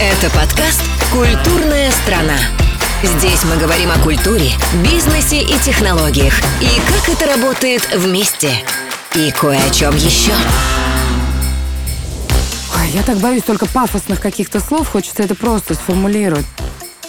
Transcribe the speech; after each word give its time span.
Это 0.00 0.30
подкаст 0.34 0.82
«Культурная 1.12 1.90
страна». 1.90 2.36
Здесь 3.02 3.44
мы 3.44 3.56
говорим 3.56 3.90
о 3.90 3.98
культуре, 4.02 4.50
бизнесе 4.82 5.40
и 5.40 5.58
технологиях, 5.58 6.34
и 6.60 6.80
как 6.86 7.08
это 7.08 7.26
работает 7.26 7.86
вместе. 7.94 8.50
И 9.14 9.30
кое 9.30 9.58
о 9.58 9.70
чем 9.70 9.94
еще. 9.96 10.32
Ой, 12.76 12.90
я 12.94 13.02
так 13.02 13.18
боюсь 13.18 13.42
только 13.42 13.66
пафосных 13.66 14.20
каких-то 14.20 14.60
слов, 14.60 14.88
хочется 14.88 15.22
это 15.22 15.34
просто 15.34 15.74
сформулировать. 15.74 16.46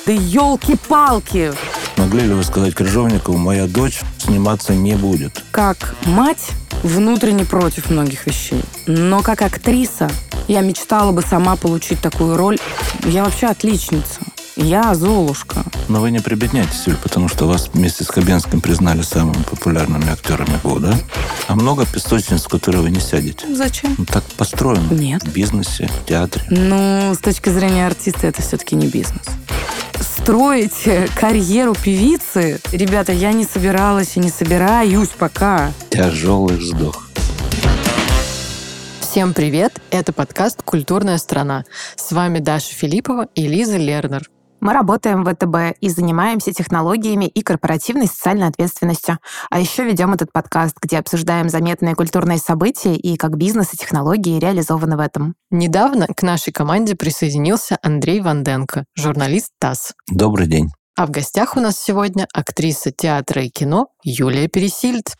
Да 0.05 0.11
елки-палки! 0.11 1.53
Могли 1.97 2.21
ли 2.21 2.33
вы 2.33 2.43
сказать 2.43 2.75
Крыжовникову, 2.75 3.37
моя 3.37 3.67
дочь 3.67 3.99
сниматься 4.17 4.73
не 4.73 4.95
будет? 4.95 5.43
Как 5.51 5.95
мать 6.05 6.49
внутренне 6.83 7.45
против 7.45 7.89
многих 7.89 8.27
вещей. 8.27 8.63
Но 8.85 9.21
как 9.21 9.41
актриса 9.41 10.09
я 10.47 10.61
мечтала 10.61 11.11
бы 11.11 11.21
сама 11.21 11.55
получить 11.55 12.01
такую 12.01 12.37
роль. 12.37 12.57
Я 13.03 13.23
вообще 13.23 13.47
отличница. 13.47 14.21
Я 14.59 14.95
Золушка. 14.95 15.63
Но 15.87 16.01
вы 16.01 16.09
не 16.09 16.19
прибедняйтесь, 16.19 16.87
Юль, 16.87 16.97
потому 16.97 17.29
что 17.29 17.45
вас 17.45 17.69
вместе 17.71 18.03
с 18.03 18.07
Хабенским 18.07 18.59
признали 18.59 19.03
самыми 19.03 19.43
популярными 19.43 20.11
актерами 20.11 20.59
года. 20.63 20.97
А 21.47 21.55
много 21.55 21.85
песочниц, 21.85 22.43
в 22.43 22.47
которые 22.47 22.81
вы 22.81 22.89
не 22.89 22.99
сядете. 22.99 23.53
Зачем? 23.55 23.93
Ну, 23.99 24.05
так 24.05 24.23
построено. 24.35 24.91
Нет. 24.91 25.21
В 25.21 25.31
бизнесе, 25.31 25.87
в 25.87 26.05
театре. 26.07 26.43
Ну, 26.49 27.13
с 27.13 27.19
точки 27.19 27.49
зрения 27.49 27.85
артиста, 27.85 28.25
это 28.25 28.41
все-таки 28.41 28.75
не 28.75 28.87
бизнес. 28.87 29.21
Строить 29.99 30.89
карьеру 31.15 31.75
певицы, 31.75 32.59
ребята, 32.71 33.13
я 33.13 33.33
не 33.33 33.45
собиралась 33.45 34.17
и 34.17 34.19
не 34.19 34.31
собираюсь 34.31 35.09
пока. 35.09 35.71
Тяжелый 35.91 36.57
вздох. 36.57 37.07
Всем 39.01 39.33
привет! 39.33 39.79
Это 39.91 40.13
подкаст 40.13 40.63
«Культурная 40.63 41.19
страна». 41.19 41.63
С 41.95 42.11
вами 42.11 42.39
Даша 42.39 42.73
Филиппова 42.73 43.27
и 43.35 43.47
Лиза 43.47 43.77
Лернер. 43.77 44.27
Мы 44.59 44.73
работаем 44.73 45.23
в 45.23 45.33
ВТБ 45.33 45.77
и 45.79 45.89
занимаемся 45.89 46.51
технологиями 46.51 47.25
и 47.25 47.41
корпоративной 47.41 48.07
социальной 48.07 48.47
ответственностью. 48.47 49.19
А 49.49 49.59
еще 49.59 49.83
ведем 49.83 50.13
этот 50.13 50.31
подкаст, 50.31 50.75
где 50.81 50.97
обсуждаем 50.97 51.49
заметные 51.49 51.95
культурные 51.95 52.39
события 52.39 52.95
и 52.95 53.17
как 53.17 53.37
бизнес 53.37 53.73
и 53.73 53.77
технологии 53.77 54.39
реализованы 54.39 54.97
в 54.97 54.99
этом. 54.99 55.35
Недавно 55.51 56.07
к 56.07 56.23
нашей 56.23 56.51
команде 56.51 56.95
присоединился 56.95 57.77
Андрей 57.83 58.19
Ванденко, 58.19 58.85
журналист 58.95 59.51
ТАСС. 59.59 59.93
Добрый 60.09 60.47
день. 60.47 60.69
А 60.95 61.05
в 61.05 61.11
гостях 61.11 61.55
у 61.55 61.59
нас 61.59 61.79
сегодня 61.79 62.27
актриса 62.33 62.91
театра 62.91 63.43
и 63.43 63.49
кино 63.49 63.89
Юлия 64.03 64.47
Пересильд. 64.47 65.13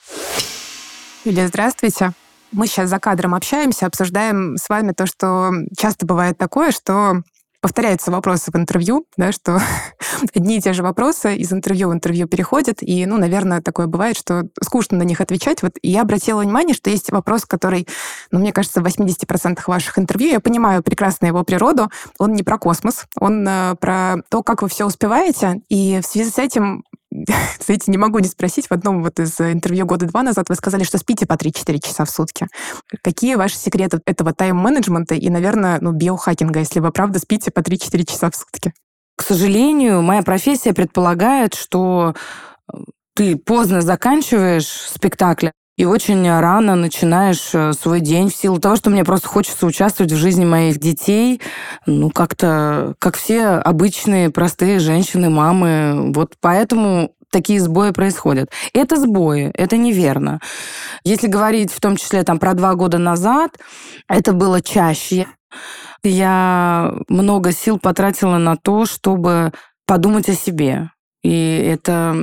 Юлия, 1.23 1.47
здравствуйте. 1.47 2.13
Мы 2.51 2.65
сейчас 2.65 2.89
за 2.89 2.99
кадром 2.99 3.35
общаемся, 3.35 3.85
обсуждаем 3.85 4.55
с 4.57 4.69
вами 4.69 4.93
то, 4.93 5.05
что 5.05 5.51
часто 5.77 6.07
бывает 6.07 6.37
такое, 6.37 6.71
что 6.71 7.21
повторяются 7.67 8.11
вопросы 8.11 8.49
в 8.49 8.55
интервью, 8.55 9.05
да, 9.17 9.33
что 9.33 9.59
одни 10.33 10.57
и 10.57 10.61
те 10.61 10.71
же 10.71 10.83
вопросы 10.83 11.35
из 11.35 11.51
интервью 11.51 11.89
в 11.89 11.93
интервью 11.93 12.25
переходят, 12.25 12.77
и, 12.79 13.05
ну, 13.05 13.17
наверное, 13.17 13.61
такое 13.61 13.87
бывает, 13.87 14.15
что 14.15 14.43
скучно 14.63 14.97
на 14.97 15.03
них 15.03 15.19
отвечать. 15.19 15.61
Вот 15.63 15.73
я 15.83 16.03
обратила 16.03 16.39
внимание, 16.39 16.73
что 16.73 16.89
есть 16.89 17.11
вопрос, 17.11 17.43
который, 17.43 17.85
ну, 18.31 18.39
мне 18.39 18.53
кажется, 18.53 18.79
в 18.79 18.85
80% 18.85 19.59
ваших 19.67 19.99
интервью, 19.99 20.29
я 20.29 20.39
понимаю 20.39 20.81
прекрасно 20.81 21.25
его 21.25 21.43
природу, 21.43 21.91
он 22.19 22.35
не 22.35 22.43
про 22.43 22.57
космос, 22.57 23.05
он 23.19 23.45
э, 23.45 23.75
про 23.81 24.15
то, 24.29 24.43
как 24.43 24.61
вы 24.61 24.69
все 24.69 24.85
успеваете, 24.85 25.59
и 25.67 25.99
в 26.01 26.05
связи 26.05 26.29
с 26.29 26.37
этим 26.37 26.85
знаете, 27.65 27.91
не 27.91 27.97
могу 27.97 28.19
не 28.19 28.27
спросить. 28.27 28.67
В 28.67 28.71
одном 28.71 29.03
вот 29.03 29.19
из 29.19 29.39
интервью 29.39 29.85
года 29.85 30.05
два 30.05 30.23
назад 30.23 30.49
вы 30.49 30.55
сказали, 30.55 30.83
что 30.83 30.97
спите 30.97 31.25
по 31.25 31.33
3-4 31.33 31.79
часа 31.79 32.05
в 32.05 32.09
сутки. 32.09 32.47
Какие 33.01 33.35
ваши 33.35 33.55
секреты 33.55 33.99
этого 34.05 34.33
тайм-менеджмента 34.33 35.15
и, 35.15 35.29
наверное, 35.29 35.79
ну, 35.81 35.91
биохакинга, 35.91 36.59
если 36.59 36.79
вы 36.79 36.91
правда 36.91 37.19
спите 37.19 37.51
по 37.51 37.59
3-4 37.59 38.05
часа 38.05 38.29
в 38.29 38.35
сутки? 38.35 38.73
К 39.15 39.23
сожалению, 39.23 40.01
моя 40.01 40.21
профессия 40.21 40.73
предполагает, 40.73 41.55
что 41.55 42.13
э, 42.71 42.77
ты 43.15 43.35
поздно 43.35 43.81
заканчиваешь 43.81 44.67
спектакль, 44.67 45.49
и 45.77 45.85
очень 45.85 46.27
рано 46.29 46.75
начинаешь 46.75 47.51
э, 47.53 47.71
свой 47.73 48.01
день 48.01 48.29
в 48.29 48.35
силу 48.35 48.59
того, 48.59 48.75
что 48.75 48.89
мне 48.89 49.03
просто 49.03 49.27
хочется 49.27 49.67
участвовать 49.67 50.11
в 50.11 50.17
жизни 50.17 50.43
моих 50.43 50.79
детей, 50.79 51.39
ну, 51.85 52.09
как-то, 52.09 52.95
как 52.99 53.15
все 53.15 53.45
обычные, 53.45 54.31
простые 54.31 54.79
женщины, 54.79 55.29
мамы. 55.29 56.11
Вот 56.13 56.33
поэтому 56.41 57.11
такие 57.31 57.61
сбои 57.61 57.91
происходят. 57.91 58.49
Это 58.73 58.95
сбои, 58.95 59.51
это 59.53 59.77
неверно. 59.77 60.39
Если 61.03 61.27
говорить 61.27 61.71
в 61.71 61.79
том 61.79 61.95
числе 61.95 62.23
там 62.23 62.39
про 62.39 62.55
два 62.55 62.73
года 62.73 62.97
назад, 62.97 63.59
это 64.09 64.33
было 64.33 64.61
чаще. 64.61 65.27
Я 66.03 66.93
много 67.07 67.51
сил 67.51 67.77
потратила 67.77 68.37
на 68.39 68.57
то, 68.57 68.85
чтобы 68.85 69.51
подумать 69.85 70.27
о 70.29 70.33
себе, 70.33 70.89
и 71.27 71.57
это 71.73 72.15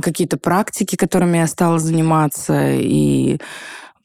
какие-то 0.00 0.38
практики, 0.38 0.96
которыми 0.96 1.36
я 1.36 1.46
стала 1.46 1.78
заниматься, 1.78 2.70
и 2.72 3.38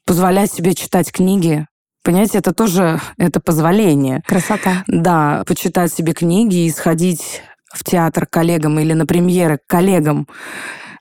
позволять 0.04 0.52
себе 0.52 0.74
читать 0.74 1.10
книги. 1.10 1.66
Понимаете, 2.04 2.38
это 2.38 2.52
тоже 2.52 3.00
это 3.16 3.40
позволение. 3.40 4.22
Красота. 4.26 4.84
Да, 4.88 5.42
почитать 5.46 5.90
себе 5.90 6.12
книги 6.12 6.66
и 6.66 6.70
сходить 6.70 7.40
в 7.72 7.82
театр 7.82 8.26
к 8.26 8.30
коллегам 8.30 8.78
или 8.78 8.92
на 8.92 9.06
премьеры 9.06 9.56
к 9.56 9.66
коллегам 9.66 10.28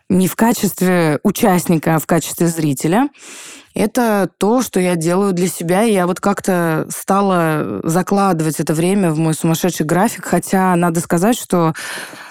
не 0.08 0.30
в 0.30 0.38
качестве 0.38 1.20
участника, 1.24 1.96
а 1.96 2.00
в 2.00 2.06
качестве 2.06 2.48
зрителя. 2.48 3.10
Это 3.76 4.30
то, 4.38 4.62
что 4.62 4.80
я 4.80 4.96
делаю 4.96 5.34
для 5.34 5.48
себя, 5.48 5.84
и 5.84 5.92
я 5.92 6.08
вот 6.08 6.22
как-то 6.22 6.88
стала 6.90 7.82
закладывать 7.84 8.62
это 8.62 8.74
время 8.74 9.12
в 9.12 9.18
мой 9.20 9.34
сумасшедший 9.34 9.86
график, 9.86 10.24
хотя 10.24 10.74
надо 10.78 11.02
сказать, 11.02 11.38
что 11.38 11.74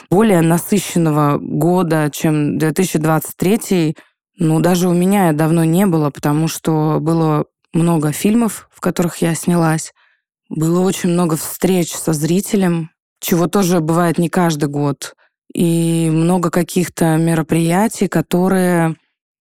более 0.08 0.40
насыщенного 0.40 1.36
года, 1.38 2.10
чем 2.10 2.56
2023, 2.56 3.94
ну, 4.38 4.60
даже 4.60 4.88
у 4.88 4.94
меня 4.94 5.32
давно 5.32 5.64
не 5.64 5.84
было, 5.84 6.08
потому 6.08 6.48
что 6.48 6.98
было 6.98 7.44
много 7.74 8.12
фильмов, 8.12 8.70
в 8.72 8.80
которых 8.80 9.18
я 9.18 9.34
снялась. 9.34 9.92
Было 10.48 10.80
очень 10.80 11.10
много 11.10 11.36
встреч 11.36 11.92
со 11.92 12.14
зрителем, 12.14 12.90
чего 13.20 13.48
тоже 13.48 13.80
бывает 13.80 14.16
не 14.16 14.30
каждый 14.30 14.70
год. 14.70 15.14
И 15.52 16.08
много 16.10 16.50
каких-то 16.50 17.16
мероприятий, 17.18 18.08
которые 18.08 18.96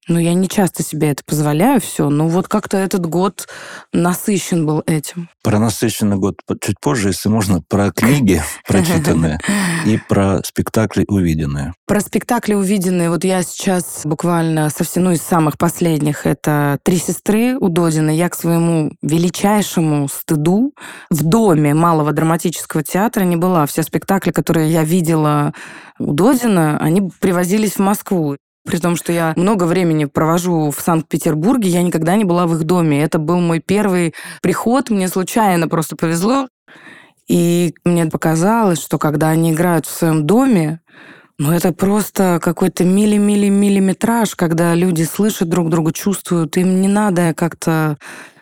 ну, 0.07 0.19
я 0.19 0.33
не 0.33 0.49
часто 0.49 0.83
себе 0.83 1.11
это 1.11 1.23
позволяю 1.25 1.79
все, 1.79 2.09
но 2.09 2.27
вот 2.27 2.47
как-то 2.47 2.77
этот 2.77 3.05
год 3.05 3.47
насыщен 3.93 4.65
был 4.65 4.83
этим. 4.85 5.29
Про 5.41 5.59
насыщенный 5.59 6.17
год 6.17 6.39
чуть 6.61 6.79
позже, 6.79 7.09
если 7.09 7.29
можно, 7.29 7.61
про 7.61 7.91
книги 7.91 8.41
прочитанные 8.67 9.39
и 9.85 9.97
про 10.09 10.41
спектакли 10.43 11.05
увиденные. 11.07 11.73
Про 11.85 12.01
спектакли 12.01 12.53
увиденные, 12.53 13.09
вот 13.09 13.23
я 13.23 13.43
сейчас 13.43 14.01
буквально 14.03 14.69
совсем, 14.69 15.03
ну, 15.03 15.11
из 15.11 15.21
самых 15.21 15.57
последних, 15.57 16.25
это 16.25 16.79
«Три 16.83 16.97
сестры» 16.97 17.57
у 17.57 17.69
Додина. 17.69 18.09
Я 18.09 18.29
к 18.29 18.35
своему 18.35 18.91
величайшему 19.01 20.07
стыду 20.07 20.73
в 21.09 21.23
доме 21.23 21.73
Малого 21.73 22.11
драматического 22.11 22.83
театра 22.83 23.23
не 23.23 23.35
была. 23.35 23.65
Все 23.65 23.83
спектакли, 23.83 24.31
которые 24.31 24.71
я 24.71 24.83
видела 24.83 25.53
у 25.99 26.13
Додина, 26.13 26.77
они 26.79 27.09
привозились 27.19 27.73
в 27.73 27.79
Москву. 27.79 28.37
При 28.65 28.77
том, 28.77 28.95
что 28.95 29.11
я 29.11 29.33
много 29.35 29.65
времени 29.65 30.05
провожу 30.05 30.71
в 30.71 30.79
Санкт-Петербурге, 30.79 31.69
я 31.69 31.83
никогда 31.83 32.15
не 32.15 32.23
была 32.23 32.47
в 32.47 32.55
их 32.55 32.63
доме. 32.63 33.03
Это 33.03 33.19
был 33.19 33.39
мой 33.39 33.59
первый 33.59 34.13
приход, 34.41 34.89
мне 34.89 35.07
случайно 35.09 35.67
просто 35.67 35.95
повезло. 35.95 36.47
И 37.27 37.73
мне 37.83 38.05
показалось, 38.05 38.81
что 38.81 38.97
когда 38.97 39.29
они 39.29 39.51
играют 39.51 39.85
в 39.85 39.91
своем 39.91 40.25
доме, 40.25 40.81
ну, 41.39 41.51
это 41.51 41.73
просто 41.73 42.39
какой-то 42.41 42.85
мили-мили-миллиметраж, 42.85 44.35
когда 44.35 44.75
люди 44.75 45.03
слышат 45.03 45.49
друг 45.49 45.69
друга, 45.69 45.91
чувствуют. 45.91 46.57
Им 46.57 46.79
не 46.81 46.87
надо 46.87 47.33
как-то, 47.33 47.97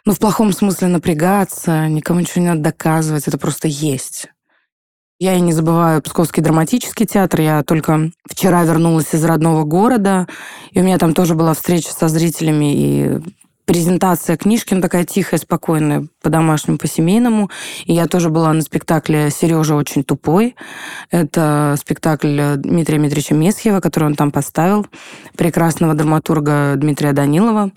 ну, 0.05 0.13
в 0.13 0.19
плохом 0.19 0.51
смысле 0.51 0.89
напрягаться, 0.89 1.87
никому 1.87 2.19
ничего 2.19 2.41
не 2.41 2.49
надо 2.49 2.61
доказывать. 2.61 3.27
Это 3.27 3.37
просто 3.37 3.67
есть. 3.67 4.29
Я 5.21 5.35
и 5.35 5.39
не 5.39 5.53
забываю 5.53 6.01
Псковский 6.01 6.41
драматический 6.41 7.05
театр. 7.05 7.41
Я 7.41 7.61
только 7.61 8.09
вчера 8.27 8.63
вернулась 8.63 9.13
из 9.13 9.23
родного 9.23 9.65
города, 9.65 10.27
и 10.71 10.79
у 10.79 10.83
меня 10.83 10.97
там 10.97 11.13
тоже 11.13 11.35
была 11.35 11.53
встреча 11.53 11.91
со 11.93 12.07
зрителями 12.07 12.73
и 12.73 13.19
презентация 13.65 14.35
книжки, 14.35 14.73
ну, 14.73 14.81
такая 14.81 15.05
тихая, 15.05 15.39
спокойная, 15.39 16.07
по-домашнему, 16.23 16.79
по-семейному. 16.79 17.51
И 17.85 17.93
я 17.93 18.07
тоже 18.07 18.31
была 18.31 18.51
на 18.51 18.61
спектакле 18.61 19.29
«Сережа 19.29 19.75
очень 19.75 20.03
тупой». 20.03 20.55
Это 21.11 21.75
спектакль 21.79 22.55
Дмитрия 22.55 22.97
Дмитриевича 22.97 23.35
Месхева, 23.35 23.79
который 23.79 24.05
он 24.05 24.15
там 24.15 24.31
поставил, 24.31 24.87
прекрасного 25.37 25.93
драматурга 25.93 26.73
Дмитрия 26.77 27.13
Данилова. 27.13 27.69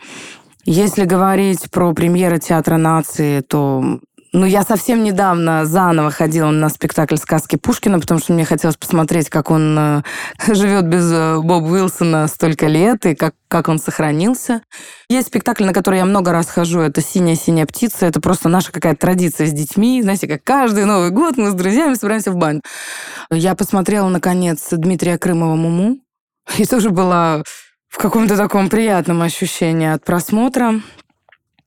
Если 0.64 1.04
говорить 1.04 1.70
про 1.70 1.92
премьеры 1.92 2.38
Театра 2.38 2.78
нации, 2.78 3.42
то 3.42 4.00
Ну, 4.36 4.46
я 4.46 4.64
совсем 4.64 5.04
недавно 5.04 5.64
заново 5.64 6.10
ходила 6.10 6.50
на 6.50 6.68
спектакль 6.68 7.14
сказки 7.14 7.54
Пушкина, 7.54 8.00
потому 8.00 8.18
что 8.18 8.32
мне 8.32 8.44
хотелось 8.44 8.76
посмотреть, 8.76 9.30
как 9.30 9.48
он 9.52 9.78
э, 9.78 10.02
живет 10.52 10.88
без 10.88 11.08
э, 11.12 11.38
Боба 11.38 11.66
Уилсона 11.66 12.26
столько 12.26 12.66
лет 12.66 13.06
и 13.06 13.14
как, 13.14 13.36
как 13.46 13.68
он 13.68 13.78
сохранился. 13.78 14.62
Есть 15.08 15.28
спектакль, 15.28 15.62
на 15.64 15.72
который 15.72 16.00
я 16.00 16.04
много 16.04 16.32
раз 16.32 16.48
хожу, 16.48 16.80
это 16.80 17.00
«Синяя-синяя 17.00 17.64
птица». 17.64 18.06
Это 18.06 18.20
просто 18.20 18.48
наша 18.48 18.72
какая-то 18.72 18.98
традиция 18.98 19.46
с 19.46 19.52
детьми. 19.52 20.02
Знаете, 20.02 20.26
как 20.26 20.42
каждый 20.42 20.84
Новый 20.84 21.10
год 21.10 21.36
мы 21.36 21.52
с 21.52 21.54
друзьями 21.54 21.94
собираемся 21.94 22.32
в 22.32 22.36
баню. 22.36 22.60
Я 23.30 23.54
посмотрела, 23.54 24.08
наконец, 24.08 24.66
Дмитрия 24.72 25.16
Крымова 25.16 25.54
«Муму». 25.54 25.98
И 26.58 26.64
тоже 26.64 26.90
была 26.90 27.44
в 27.88 27.98
каком-то 27.98 28.36
таком 28.36 28.68
приятном 28.68 29.22
ощущении 29.22 29.86
от 29.86 30.04
просмотра. 30.04 30.80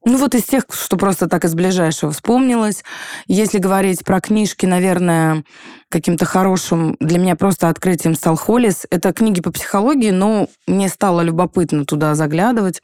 Ну 0.08 0.18
вот 0.20 0.36
из 0.36 0.44
тех, 0.44 0.64
что 0.70 0.96
просто 0.96 1.28
так 1.28 1.44
из 1.44 1.54
ближайшего 1.54 2.14
вспомнилось. 2.14 2.86
Если 3.28 3.58
говорить 3.58 4.06
про 4.06 4.22
книжки, 4.22 4.66
наверное, 4.66 5.44
каким-то 5.90 6.24
хорошим 6.24 6.96
для 7.02 7.20
меня 7.20 7.36
просто 7.36 7.68
открытием 7.68 8.16
стал 8.16 8.38
Холлис. 8.38 8.86
Это 8.90 9.12
книги 9.12 9.42
по 9.42 9.52
психологии, 9.52 10.12
но 10.12 10.48
мне 10.66 10.88
стало 10.88 11.20
любопытно 11.20 11.84
туда 11.84 12.16
заглядывать. 12.16 12.82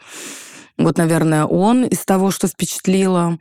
Вот, 0.78 0.98
наверное, 0.98 1.46
он 1.46 1.86
из 1.86 2.04
того, 2.04 2.30
что 2.30 2.50
впечатлило. 2.50 3.40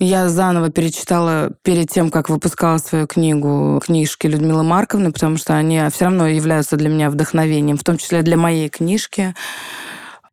Я 0.00 0.28
заново 0.28 0.70
перечитала 0.70 1.52
перед 1.62 1.88
тем, 1.90 2.10
как 2.10 2.28
выпускала 2.28 2.78
свою 2.78 3.06
книгу, 3.06 3.80
книжки 3.86 4.26
Людмилы 4.26 4.64
Марковны, 4.64 5.12
потому 5.12 5.36
что 5.36 5.54
они 5.54 5.80
все 5.92 6.06
равно 6.06 6.26
являются 6.26 6.76
для 6.76 6.88
меня 6.88 7.10
вдохновением, 7.10 7.78
в 7.78 7.84
том 7.84 7.96
числе 7.96 8.22
для 8.22 8.36
моей 8.36 8.68
книжки. 8.68 9.36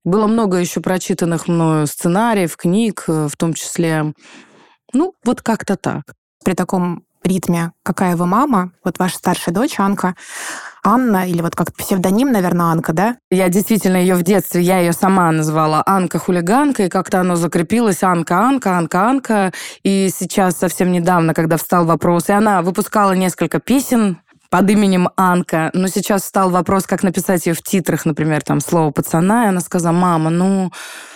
Было 0.04 0.28
много 0.28 0.58
еще 0.58 0.82
прочитанных 0.82 1.48
мною 1.48 1.86
сценариев, 1.86 2.58
книг, 2.58 3.04
э, 3.08 3.28
в 3.28 3.38
том 3.38 3.54
числе. 3.54 4.14
Ну, 4.94 5.14
вот 5.24 5.42
как-то 5.42 5.76
так. 5.76 6.04
При 6.44 6.54
таком 6.54 7.04
ритме 7.24 7.72
«Какая 7.84 8.16
вы 8.16 8.26
мама?» 8.26 8.72
Вот 8.84 8.98
ваша 8.98 9.18
старшая 9.18 9.54
дочь 9.54 9.80
Анка, 9.80 10.16
Анна, 10.84 11.30
или 11.30 11.42
вот 11.42 11.56
как 11.56 11.72
псевдоним, 11.76 12.32
наверное, 12.32 12.68
Анка, 12.68 12.94
да? 12.94 13.18
Я 13.30 13.50
действительно 13.50 13.98
ее 13.98 14.16
в 14.16 14.24
детстве, 14.24 14.62
я 14.62 14.80
ее 14.80 14.94
сама 14.94 15.32
назвала 15.32 15.84
Анка-хулиганка, 15.86 16.86
и 16.86 16.90
как-то 16.90 17.20
оно 17.20 17.36
закрепилось 17.36 18.02
Анка, 18.02 18.40
Анка, 18.40 18.78
Анка, 18.78 19.08
Анка. 19.08 19.54
И 19.84 20.10
сейчас 20.14 20.58
совсем 20.58 20.92
недавно, 20.92 21.36
когда 21.36 21.58
встал 21.58 21.86
вопрос, 21.86 22.30
и 22.30 22.34
она 22.34 22.64
выпускала 22.64 23.12
несколько 23.12 23.60
песен, 23.60 24.20
под 24.52 24.70
именем 24.70 25.10
Анка. 25.16 25.72
Но 25.74 25.88
сейчас 25.88 26.26
стал 26.26 26.52
вопрос, 26.52 26.86
как 26.86 27.04
написать 27.04 27.48
ее 27.48 27.54
в 27.54 27.64
титрах, 27.64 28.06
например, 28.06 28.44
там 28.44 28.60
слово 28.60 28.92
пацана, 28.92 29.46
и 29.46 29.48
она 29.48 29.62
сказала, 29.62 29.94
мама, 29.94 30.30
ну, 30.30 30.72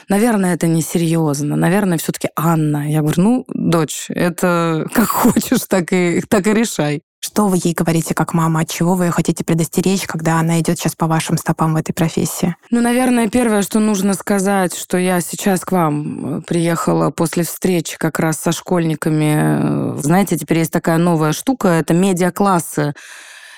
наверное, 0.08 0.56
это 0.56 0.68
несерьезно, 0.68 1.58
наверное, 1.58 1.98
все-таки 1.98 2.30
Анна. 2.38 2.90
Я 2.90 3.02
говорю, 3.02 3.22
ну, 3.22 3.46
дочь, 3.50 4.06
это 4.08 4.88
как 4.94 5.10
хочешь, 5.10 5.66
так 5.68 5.92
и, 5.92 6.24
так 6.28 6.48
и 6.48 6.54
решай. 6.54 7.04
Что 7.20 7.48
вы 7.48 7.58
ей 7.62 7.74
говорите 7.74 8.14
как 8.14 8.36
мама? 8.36 8.62
От 8.62 8.70
чего 8.70 8.94
вы 8.94 9.06
ее 9.06 9.12
хотите 9.12 9.44
предостеречь, 9.44 10.06
когда 10.06 10.40
она 10.40 10.60
идет 10.60 10.78
сейчас 10.78 10.96
по 10.96 11.08
вашим 11.08 11.38
стопам 11.38 11.74
в 11.74 11.78
этой 11.78 11.92
профессии? 11.92 12.56
Ну, 12.70 12.82
наверное, 12.82 13.28
первое, 13.30 13.64
что 13.64 13.80
нужно 13.80 14.14
сказать, 14.14 14.76
что 14.78 14.98
я 14.98 15.20
сейчас 15.22 15.66
к 15.66 15.72
вам 15.72 16.38
э, 16.38 16.42
приехала 16.44 17.10
после 17.10 17.44
встречи 17.44 17.98
как 17.98 18.20
раз 18.20 18.40
со 18.40 18.52
школьниками. 18.52 20.00
Знаете, 20.00 20.38
теперь 20.38 20.60
есть 20.60 20.72
такая 20.72 21.00
новая 21.00 21.34
штука, 21.34 21.70
это 21.70 21.96
медиаклассы. 21.96 22.94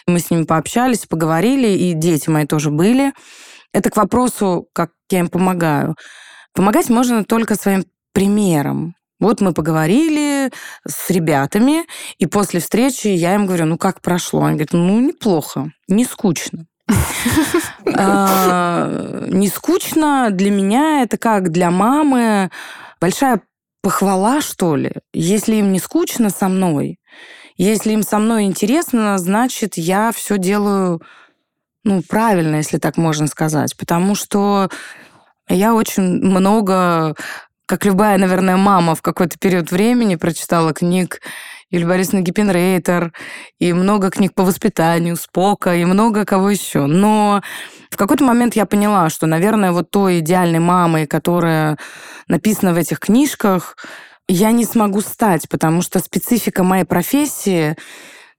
Мы 0.08 0.20
с 0.20 0.32
ними 0.32 0.44
пообщались, 0.44 1.06
поговорили, 1.06 1.68
и 1.68 1.94
дети 1.94 2.30
мои 2.30 2.46
тоже 2.46 2.72
были. 2.72 3.12
Это 3.74 3.90
к 3.90 3.98
вопросу, 3.98 4.68
как 4.74 4.92
я 5.12 5.20
им 5.20 5.28
помогаю. 5.28 5.98
Помогать 6.54 6.90
можно 6.90 7.26
только 7.26 7.56
своим 7.56 7.84
примером. 8.14 8.96
Вот 9.20 9.42
мы 9.42 9.52
поговорили 9.54 10.50
с 10.88 11.10
ребятами, 11.10 11.86
и 12.20 12.26
после 12.26 12.62
встречи 12.62 13.08
я 13.08 13.36
им 13.36 13.48
говорю, 13.48 13.66
ну 13.66 13.78
как 13.78 14.02
прошло? 14.02 14.44
Они 14.44 14.54
говорят, 14.54 14.74
ну 14.74 15.00
неплохо, 15.02 15.72
не 15.88 16.06
скучно. 16.06 16.66
А, 18.00 19.26
не 19.28 19.48
скучно 19.48 20.28
для 20.30 20.52
меня, 20.52 21.02
это 21.02 21.18
как 21.18 21.50
для 21.50 21.72
мамы 21.72 22.52
большая 23.02 23.42
похвала, 23.82 24.42
что 24.42 24.76
ли. 24.76 24.92
Если 25.14 25.56
им 25.56 25.72
не 25.72 25.80
скучно 25.80 26.30
со 26.30 26.48
мной, 26.48 27.00
если 27.58 27.92
им 27.92 28.04
со 28.04 28.20
мной 28.20 28.44
интересно, 28.44 29.18
значит, 29.18 29.78
я 29.78 30.12
все 30.12 30.38
делаю 30.38 31.02
ну, 31.84 32.02
правильно, 32.02 32.58
если 32.58 32.80
так 32.80 32.98
можно 32.98 33.28
сказать. 33.28 33.78
Потому 33.78 34.14
что 34.14 34.70
я 35.48 35.74
очень 35.74 36.04
много 36.04 37.16
как 37.66 37.84
любая, 37.84 38.18
наверное, 38.18 38.56
мама 38.56 38.96
в 38.96 39.02
какой-то 39.02 39.38
период 39.38 39.72
времени 39.72 40.16
прочитала 40.16 40.74
книг 40.74 41.20
Юлии 41.70 41.86
Борисовны 41.86 42.22
Гиппенрейтер, 42.22 43.12
и 43.60 43.74
много 43.74 44.10
книг 44.10 44.34
по 44.34 44.44
воспитанию, 44.44 45.18
Спока, 45.18 45.76
и 45.76 45.84
много 45.84 46.24
кого 46.24 46.50
еще. 46.50 46.86
Но 46.86 47.42
в 47.90 47.98
какой-то 47.98 48.24
момент 48.24 48.56
я 48.56 48.66
поняла, 48.66 49.10
что, 49.10 49.28
наверное, 49.28 49.74
вот 49.74 49.92
той 49.92 50.20
идеальной 50.20 50.60
мамой, 50.60 51.08
которая 51.08 51.78
написана 52.30 52.74
в 52.74 52.78
этих 52.78 53.00
книжках, 53.00 53.76
я 54.28 54.52
не 54.52 54.66
смогу 54.66 55.02
стать, 55.02 55.48
потому 55.50 55.82
что 55.82 56.00
специфика 56.00 56.64
моей 56.64 56.84
профессии 56.84 57.76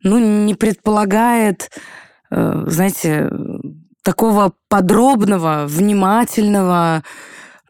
ну, 0.03 0.19
не 0.19 0.55
предполагает, 0.55 1.71
э, 2.31 2.65
знаете, 2.67 3.31
такого 4.03 4.53
подробного, 4.69 5.65
внимательного, 5.67 7.03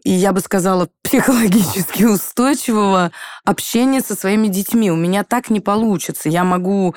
и 0.05 0.11
я 0.11 0.33
бы 0.33 0.41
сказала, 0.41 0.89
психологически 1.03 2.05
устойчивого 2.05 3.13
общения 3.45 4.01
со 4.01 4.15
своими 4.15 4.49
детьми. 4.49 4.91
У 4.91 4.97
меня 4.97 5.25
так 5.25 5.51
не 5.51 5.61
получится. 5.61 6.29
Я 6.29 6.45
могу 6.45 6.95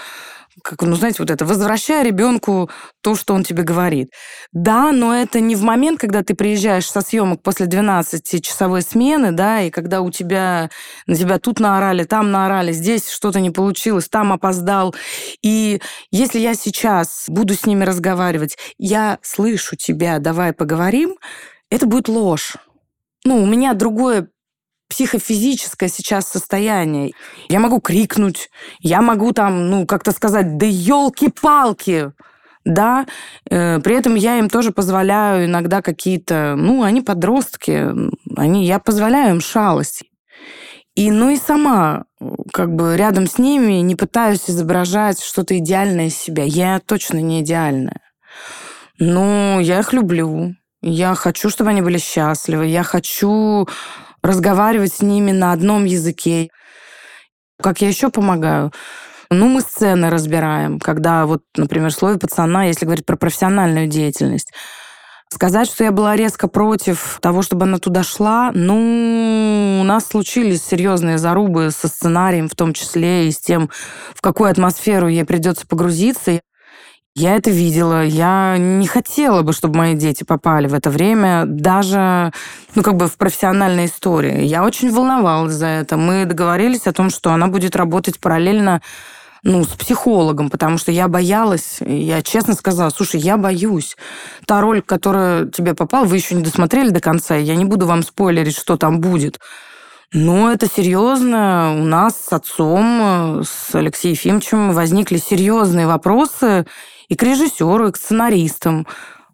как, 0.64 0.82
ну, 0.82 0.96
знаете, 0.96 1.18
вот 1.20 1.30
это, 1.30 1.46
возвращая 1.46 2.04
ребенку 2.04 2.70
то, 3.02 3.16
что 3.16 3.34
он 3.34 3.44
тебе 3.44 3.64
говорит. 3.64 4.12
Да, 4.52 4.92
но 4.92 5.16
это 5.16 5.40
не 5.40 5.56
в 5.56 5.62
момент, 5.64 6.00
когда 6.00 6.24
ты 6.24 6.36
приезжаешь 6.36 6.90
со 6.90 7.02
съемок 7.02 7.42
после 7.42 7.68
12-часовой 7.68 8.82
смены, 8.82 9.32
да, 9.32 9.62
и 9.62 9.70
когда 9.70 10.02
у 10.02 10.12
тебя, 10.12 10.70
на 11.08 11.16
тебя 11.16 11.40
тут 11.40 11.60
наорали, 11.60 12.04
там 12.04 12.32
наорали, 12.32 12.72
здесь 12.72 13.10
что-то 13.10 13.40
не 13.40 13.52
получилось, 13.52 14.10
там 14.10 14.34
опоздал. 14.34 14.94
И 15.42 15.82
если 16.12 16.40
я 16.40 16.54
сейчас 16.54 17.26
буду 17.28 17.54
с 17.54 17.66
ними 17.66 17.84
разговаривать, 17.84 18.58
я 18.78 19.20
слышу 19.22 19.76
тебя, 19.76 20.20
давай 20.20 20.54
поговорим, 20.54 21.16
это 21.70 21.86
будет 21.86 22.10
ложь 22.10 22.58
ну, 23.24 23.44
у 23.44 23.46
меня 23.46 23.74
другое 23.74 24.28
психофизическое 24.92 25.88
сейчас 25.88 26.28
состояние. 26.28 27.14
Я 27.48 27.62
могу 27.62 27.80
крикнуть, 27.80 28.50
я 28.82 29.02
могу 29.02 29.32
там, 29.32 29.70
ну, 29.70 29.86
как-то 29.86 30.12
сказать, 30.12 30.58
да 30.58 30.66
елки-палки, 30.66 32.12
да, 32.66 33.06
э, 33.50 33.80
при 33.80 33.96
этом 33.96 34.16
я 34.16 34.38
им 34.38 34.50
тоже 34.50 34.72
позволяю 34.72 35.46
иногда 35.46 35.82
какие-то, 35.82 36.56
ну, 36.58 36.84
они 36.84 37.00
подростки, 37.02 37.88
они, 38.36 38.66
я 38.66 38.80
позволяю 38.80 39.36
им 39.36 39.42
шалости. 39.42 40.08
И, 40.94 41.10
ну 41.10 41.30
и 41.30 41.38
сама, 41.38 42.04
как 42.52 42.76
бы 42.76 42.98
рядом 42.98 43.28
с 43.28 43.38
ними 43.38 43.76
не 43.76 43.96
пытаюсь 43.96 44.50
изображать 44.50 45.22
что-то 45.22 45.58
идеальное 45.58 46.08
из 46.08 46.18
себя. 46.18 46.44
Я 46.44 46.82
точно 46.86 47.20
не 47.20 47.40
идеальная. 47.40 48.02
Но 49.00 49.62
я 49.62 49.80
их 49.80 49.94
люблю. 49.94 50.54
Я 50.82 51.16
хочу, 51.16 51.50
чтобы 51.50 51.70
они 51.70 51.82
были 51.82 51.98
счастливы. 51.98 52.66
Я 52.66 52.84
хочу 52.84 53.70
разговаривать 54.22 54.94
с 54.94 55.02
ними 55.02 55.32
на 55.32 55.52
одном 55.52 55.86
языке. 55.86 56.50
Как 57.62 57.82
я 57.82 57.88
еще 57.88 58.10
помогаю? 58.10 58.72
Ну, 59.30 59.48
мы 59.48 59.62
сцены 59.62 60.10
разбираем, 60.10 60.80
когда 60.80 61.26
вот, 61.26 61.44
например, 61.56 61.94
слове 61.94 62.20
пацана, 62.20 62.66
если 62.66 62.86
говорить 62.86 63.06
про 63.06 63.16
профессиональную 63.16 63.88
деятельность. 63.88 64.52
Сказать, 65.34 65.70
что 65.70 65.86
я 65.86 65.94
была 65.94 66.18
резко 66.18 66.50
против 66.50 67.18
того, 67.22 67.42
чтобы 67.42 67.64
она 67.64 67.80
туда 67.80 68.04
шла, 68.04 68.52
ну, 68.54 69.80
у 69.80 69.84
нас 69.86 70.08
случились 70.08 70.62
серьезные 70.62 71.18
зарубы 71.18 71.72
со 71.72 71.88
сценарием, 71.88 72.50
в 72.50 72.56
том 72.56 72.74
числе 72.74 73.30
и 73.30 73.32
с 73.32 73.40
тем, 73.40 73.70
в 74.14 74.20
какую 74.20 74.52
атмосферу 74.52 75.08
ей 75.08 75.24
придется 75.24 75.66
погрузиться. 75.66 76.42
Я 77.14 77.36
это 77.36 77.50
видела. 77.50 78.06
Я 78.06 78.56
не 78.58 78.88
хотела 78.88 79.42
бы, 79.42 79.52
чтобы 79.52 79.78
мои 79.78 79.96
дети 79.96 80.24
попали 80.24 80.68
в 80.68 80.74
это 80.74 80.90
время, 80.90 81.44
даже, 81.46 82.32
ну, 82.74 82.84
как 82.84 82.96
бы 82.96 83.08
в 83.08 83.18
профессиональной 83.18 83.88
истории. 83.88 84.44
Я 84.44 84.64
очень 84.64 84.92
волновалась 84.92 85.54
за 85.54 85.68
это. 85.68 85.98
Мы 85.98 86.26
договорились 86.26 86.88
о 86.88 86.94
том, 86.94 87.10
что 87.10 87.32
она 87.32 87.48
будет 87.48 87.76
работать 87.76 88.20
параллельно 88.20 88.82
ну, 89.44 89.64
с 89.64 89.70
психологом, 89.70 90.50
потому 90.50 90.78
что 90.78 90.92
я 90.92 91.08
боялась, 91.08 91.80
я 91.82 92.22
честно 92.22 92.54
сказала, 92.54 92.92
слушай, 92.92 93.20
я 93.20 93.38
боюсь. 93.38 93.98
Та 94.46 94.62
роль, 94.62 94.82
которая 94.82 95.48
тебе 95.48 95.74
попала, 95.74 96.06
вы 96.06 96.18
еще 96.18 96.36
не 96.36 96.44
досмотрели 96.44 96.92
до 96.92 97.02
конца, 97.02 97.36
я 97.36 97.56
не 97.56 97.66
буду 97.66 97.88
вам 97.88 98.04
спойлерить, 98.04 98.56
что 98.56 98.78
там 98.78 99.02
будет. 99.02 99.40
Но 100.14 100.52
это 100.52 100.68
серьезно. 100.68 101.74
У 101.80 101.86
нас 101.86 102.20
с 102.20 102.34
отцом, 102.34 103.44
с 103.44 103.74
Алексеем 103.74 104.14
Ефимовичем 104.14 104.74
возникли 104.74 105.18
серьезные 105.18 105.88
вопросы, 105.88 106.66
и 107.12 107.16
к 107.16 107.24
режиссеру, 107.24 107.90
и 107.90 107.92
к 107.92 107.98
сценаристам. 107.98 108.88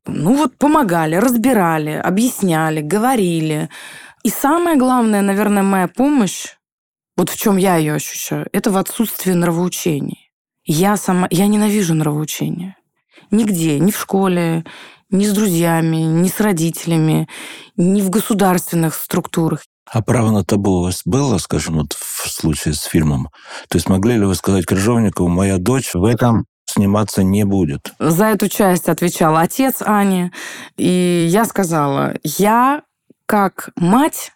Ну 0.08 0.34
вот 0.34 0.58
помогали, 0.58 1.16
разбирали, 1.16 1.92
объясняли, 1.92 2.82
говорили. 2.82 3.70
И 4.24 4.30
самое 4.30 4.78
главное, 4.78 5.22
наверное, 5.22 5.62
моя 5.64 5.88
помощь 5.88 6.58
вот 7.18 7.30
в 7.30 7.38
чем 7.38 7.58
я 7.58 7.78
ее 7.78 7.96
ощущаю, 7.96 8.48
это 8.52 8.72
в 8.72 8.78
отсутствии 8.78 9.34
нравоучений. 9.34 10.32
Я 10.66 10.98
сама, 10.98 11.28
я 11.32 11.48
ненавижу 11.48 11.94
нравоучения. 11.94 12.78
Нигде, 13.32 13.80
ни 13.80 13.92
в 13.92 14.00
школе, 14.00 14.66
ни 15.10 15.26
с 15.26 15.34
друзьями, 15.34 15.98
ни 15.98 16.28
с 16.30 16.40
родителями, 16.40 17.28
ни 17.76 18.02
в 18.02 18.10
государственных 18.10 18.94
структурах. 18.94 19.64
А 19.92 20.02
право 20.02 20.32
на 20.32 20.44
табу 20.44 20.80
у 20.80 20.84
вас 20.84 21.02
было, 21.06 21.38
скажем, 21.38 21.78
вот 21.78 21.94
в 21.94 22.30
случае 22.30 22.74
с 22.74 22.84
фильмом? 22.84 23.30
То 23.70 23.78
есть 23.78 23.90
могли 23.90 24.16
ли 24.16 24.26
вы 24.26 24.36
сказать 24.36 24.66
Крыжовникову, 24.66 25.28
моя 25.28 25.58
дочь 25.58 25.94
в 25.94 26.04
этом 26.04 26.46
сниматься 26.78 27.24
не 27.24 27.44
будет? 27.44 27.94
За 28.00 28.26
эту 28.26 28.48
часть 28.48 28.88
отвечал 28.88 29.36
отец 29.36 29.82
Ани. 29.82 30.32
И 30.78 31.28
я 31.30 31.46
сказала, 31.46 32.14
я 32.24 32.84
как 33.26 33.72
мать 33.76 34.32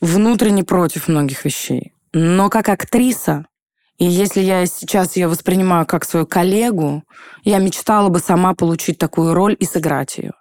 внутренне 0.00 0.64
против 0.64 1.08
многих 1.08 1.44
вещей. 1.44 1.92
Но 2.12 2.50
как 2.50 2.68
актриса, 2.68 3.46
и 3.98 4.04
если 4.04 4.40
я 4.40 4.66
сейчас 4.66 5.16
ее 5.16 5.28
воспринимаю 5.28 5.86
как 5.86 6.04
свою 6.04 6.26
коллегу, 6.26 7.04
я 7.44 7.58
мечтала 7.58 8.08
бы 8.08 8.18
сама 8.18 8.54
получить 8.54 8.98
такую 8.98 9.34
роль 9.34 9.56
и 9.58 9.64
сыграть 9.64 10.18
ее. 10.18 10.32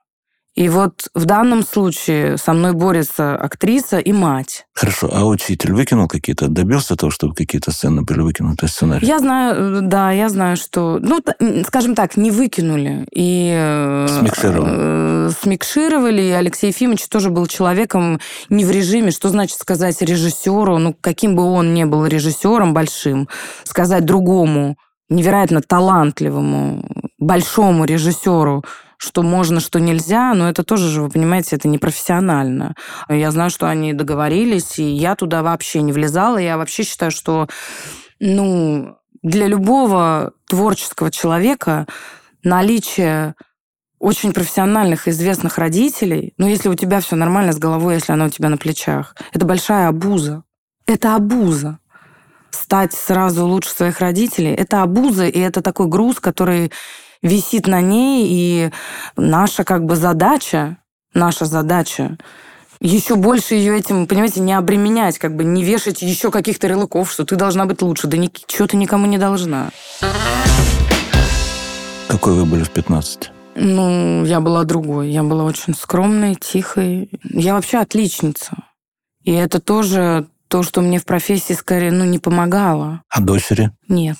И 0.53 0.67
вот 0.67 1.07
в 1.15 1.23
данном 1.23 1.63
случае 1.63 2.37
со 2.37 2.51
мной 2.51 2.73
борется 2.73 3.35
актриса 3.35 3.99
и 3.99 4.11
мать. 4.11 4.65
Хорошо, 4.73 5.09
а 5.13 5.23
учитель 5.23 5.71
выкинул 5.71 6.09
какие-то, 6.09 6.49
добился 6.49 6.97
того, 6.97 7.09
чтобы 7.09 7.35
какие-то 7.35 7.71
сцены 7.71 8.01
были 8.01 8.19
выкинуты 8.19 8.65
из 8.65 8.73
сценария? 8.73 9.07
Я 9.07 9.19
знаю, 9.19 9.77
э, 9.77 9.81
да, 9.81 10.11
я 10.11 10.27
знаю, 10.27 10.57
что, 10.57 10.99
ну, 11.01 11.21
скажем 11.65 11.95
так, 11.95 12.17
не 12.17 12.31
выкинули. 12.31 13.07
И 13.13 13.49
э, 13.55 14.07
смикшировали. 14.09 14.73
Э, 14.75 15.29
смикшировали, 15.41 16.21
и 16.21 16.31
Алексей 16.31 16.67
Ефимович 16.67 17.07
тоже 17.07 17.29
был 17.29 17.47
человеком 17.47 18.19
не 18.49 18.65
в 18.65 18.71
режиме, 18.71 19.11
что 19.11 19.29
значит 19.29 19.57
сказать 19.57 20.01
режиссеру, 20.01 20.79
ну, 20.79 20.93
каким 20.99 21.37
бы 21.37 21.43
он 21.43 21.73
ни 21.73 21.85
был 21.85 22.05
режиссером 22.05 22.73
большим, 22.73 23.29
сказать 23.63 24.03
другому 24.03 24.77
невероятно 25.11 25.61
талантливому, 25.61 26.83
большому 27.19 27.85
режиссеру, 27.85 28.63
что 29.01 29.23
можно, 29.23 29.59
что 29.59 29.79
нельзя, 29.79 30.35
но 30.35 30.47
это 30.47 30.63
тоже 30.63 30.87
же, 30.87 31.01
вы 31.01 31.09
понимаете, 31.09 31.55
это 31.55 31.67
непрофессионально. 31.67 32.75
Я 33.09 33.31
знаю, 33.31 33.49
что 33.49 33.67
они 33.67 33.93
договорились, 33.93 34.77
и 34.77 34.83
я 34.83 35.15
туда 35.15 35.41
вообще 35.41 35.81
не 35.81 35.91
влезала. 35.91 36.37
Я 36.37 36.55
вообще 36.55 36.83
считаю, 36.83 37.11
что 37.11 37.47
ну, 38.19 38.97
для 39.23 39.47
любого 39.47 40.33
творческого 40.47 41.09
человека 41.09 41.87
наличие 42.43 43.33
очень 43.97 44.33
профессиональных 44.33 45.07
известных 45.07 45.57
родителей, 45.57 46.35
ну, 46.37 46.45
если 46.45 46.69
у 46.69 46.75
тебя 46.75 47.01
все 47.01 47.15
нормально 47.15 47.53
с 47.53 47.57
головой, 47.57 47.95
если 47.95 48.13
оно 48.13 48.25
у 48.25 48.29
тебя 48.29 48.49
на 48.49 48.57
плечах, 48.57 49.15
это 49.33 49.47
большая 49.47 49.87
обуза. 49.87 50.43
Это 50.85 51.15
обуза. 51.15 51.79
Стать 52.51 52.93
сразу 52.93 53.47
лучше 53.47 53.71
своих 53.71 53.99
родителей, 53.99 54.53
это 54.53 54.83
обуза, 54.83 55.25
и 55.25 55.39
это 55.39 55.61
такой 55.63 55.87
груз, 55.87 56.19
который 56.19 56.71
висит 57.21 57.67
на 57.67 57.81
ней, 57.81 58.27
и 58.29 58.71
наша 59.15 59.63
как 59.63 59.85
бы 59.85 59.95
задача, 59.95 60.77
наша 61.13 61.45
задача 61.45 62.17
еще 62.81 63.15
больше 63.15 63.53
ее 63.53 63.77
этим, 63.77 64.07
понимаете, 64.07 64.39
не 64.41 64.53
обременять, 64.53 65.19
как 65.19 65.35
бы 65.35 65.43
не 65.43 65.63
вешать 65.63 66.01
еще 66.01 66.31
каких-то 66.31 66.67
ярлыков, 66.67 67.11
что 67.11 67.23
ты 67.23 67.35
должна 67.35 67.65
быть 67.65 67.81
лучше. 67.81 68.07
Да 68.07 68.17
ничего 68.17 68.67
ты 68.67 68.75
никому 68.75 69.05
не 69.05 69.19
должна. 69.19 69.69
Какой 72.07 72.33
вы 72.33 72.45
были 72.45 72.63
в 72.63 72.71
15? 72.71 73.31
Ну, 73.55 74.25
я 74.25 74.39
была 74.39 74.63
другой. 74.63 75.11
Я 75.11 75.23
была 75.23 75.43
очень 75.43 75.75
скромной, 75.75 76.35
тихой. 76.35 77.09
Я 77.23 77.53
вообще 77.53 77.77
отличница. 77.77 78.57
И 79.23 79.31
это 79.31 79.61
тоже 79.61 80.27
то, 80.47 80.63
что 80.63 80.81
мне 80.81 80.99
в 80.99 81.05
профессии 81.05 81.53
скорее, 81.53 81.91
ну, 81.91 82.03
не 82.03 82.17
помогало. 82.17 83.03
А 83.09 83.21
дочери? 83.21 83.71
Нет. 83.87 84.17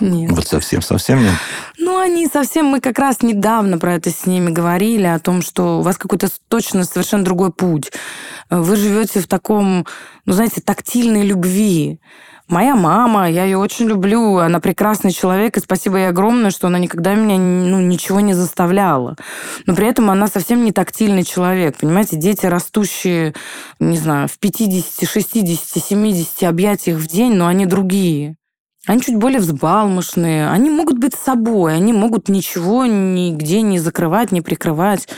Нет. 0.00 0.30
Вот 0.30 0.46
совсем-совсем 0.46 1.22
нет? 1.22 1.34
Ну, 1.78 1.98
они 1.98 2.26
совсем... 2.26 2.66
Мы 2.66 2.80
как 2.80 2.98
раз 2.98 3.22
недавно 3.22 3.78
про 3.78 3.94
это 3.94 4.10
с 4.10 4.26
ними 4.26 4.50
говорили, 4.50 5.06
о 5.06 5.18
том, 5.18 5.42
что 5.42 5.78
у 5.78 5.82
вас 5.82 5.96
какой-то 5.96 6.28
точно 6.48 6.84
совершенно 6.84 7.24
другой 7.24 7.52
путь. 7.52 7.90
Вы 8.50 8.76
живете 8.76 9.20
в 9.20 9.26
таком, 9.26 9.86
ну, 10.24 10.32
знаете, 10.32 10.60
тактильной 10.60 11.22
любви. 11.22 12.00
Моя 12.48 12.76
мама, 12.76 13.28
я 13.28 13.42
ее 13.42 13.58
очень 13.58 13.86
люблю, 13.86 14.36
она 14.36 14.60
прекрасный 14.60 15.10
человек, 15.10 15.56
и 15.56 15.60
спасибо 15.60 15.96
ей 15.96 16.08
огромное, 16.08 16.52
что 16.52 16.68
она 16.68 16.78
никогда 16.78 17.14
меня 17.14 17.38
ну, 17.38 17.80
ничего 17.80 18.20
не 18.20 18.34
заставляла. 18.34 19.16
Но 19.66 19.74
при 19.74 19.88
этом 19.88 20.10
она 20.10 20.28
совсем 20.28 20.64
не 20.64 20.70
тактильный 20.70 21.24
человек, 21.24 21.76
понимаете? 21.78 22.16
Дети, 22.16 22.46
растущие, 22.46 23.34
не 23.80 23.98
знаю, 23.98 24.28
в 24.28 24.38
50, 24.38 25.08
60, 25.08 25.84
70 25.84 26.44
объятиях 26.44 26.98
в 26.98 27.06
день, 27.08 27.34
но 27.34 27.48
они 27.48 27.66
другие. 27.66 28.36
Они 28.86 29.00
чуть 29.00 29.16
более 29.16 29.40
взбалмошные, 29.40 30.48
они 30.48 30.70
могут 30.70 30.98
быть 30.98 31.14
собой, 31.14 31.74
они 31.74 31.92
могут 31.92 32.28
ничего 32.28 32.86
нигде 32.86 33.62
не 33.62 33.80
закрывать, 33.80 34.30
не 34.30 34.42
прикрывать. 34.42 35.08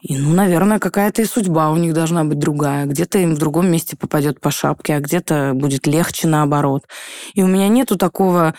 И, 0.00 0.16
ну, 0.16 0.32
наверное, 0.32 0.78
какая-то 0.78 1.22
и 1.22 1.24
судьба 1.24 1.70
у 1.70 1.76
них 1.76 1.92
должна 1.92 2.24
быть 2.24 2.38
другая. 2.38 2.86
Где-то 2.86 3.18
им 3.18 3.34
в 3.34 3.38
другом 3.38 3.68
месте 3.68 3.96
попадет 3.96 4.40
по 4.40 4.50
шапке, 4.50 4.94
а 4.94 5.00
где-то 5.00 5.52
будет 5.54 5.86
легче 5.86 6.28
наоборот. 6.28 6.84
И 7.32 7.42
у 7.42 7.48
меня 7.48 7.68
нету 7.68 7.96
такого 7.96 8.54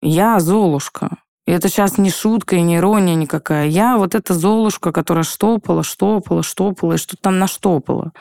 «я 0.00 0.40
Золушка». 0.40 1.18
И 1.48 1.50
это 1.50 1.70
сейчас 1.70 1.96
не 1.96 2.10
шутка 2.10 2.56
и 2.56 2.60
не 2.60 2.76
ирония 2.76 3.14
никакая. 3.14 3.68
Я 3.68 3.96
вот 3.96 4.14
эта 4.14 4.34
Золушка, 4.34 4.92
которая 4.92 5.24
штопала, 5.24 5.82
штопала, 5.82 6.42
штопала 6.42 6.92
и 6.92 6.96
что-то 6.98 7.22
там 7.22 7.38
наштопала. 7.38 8.12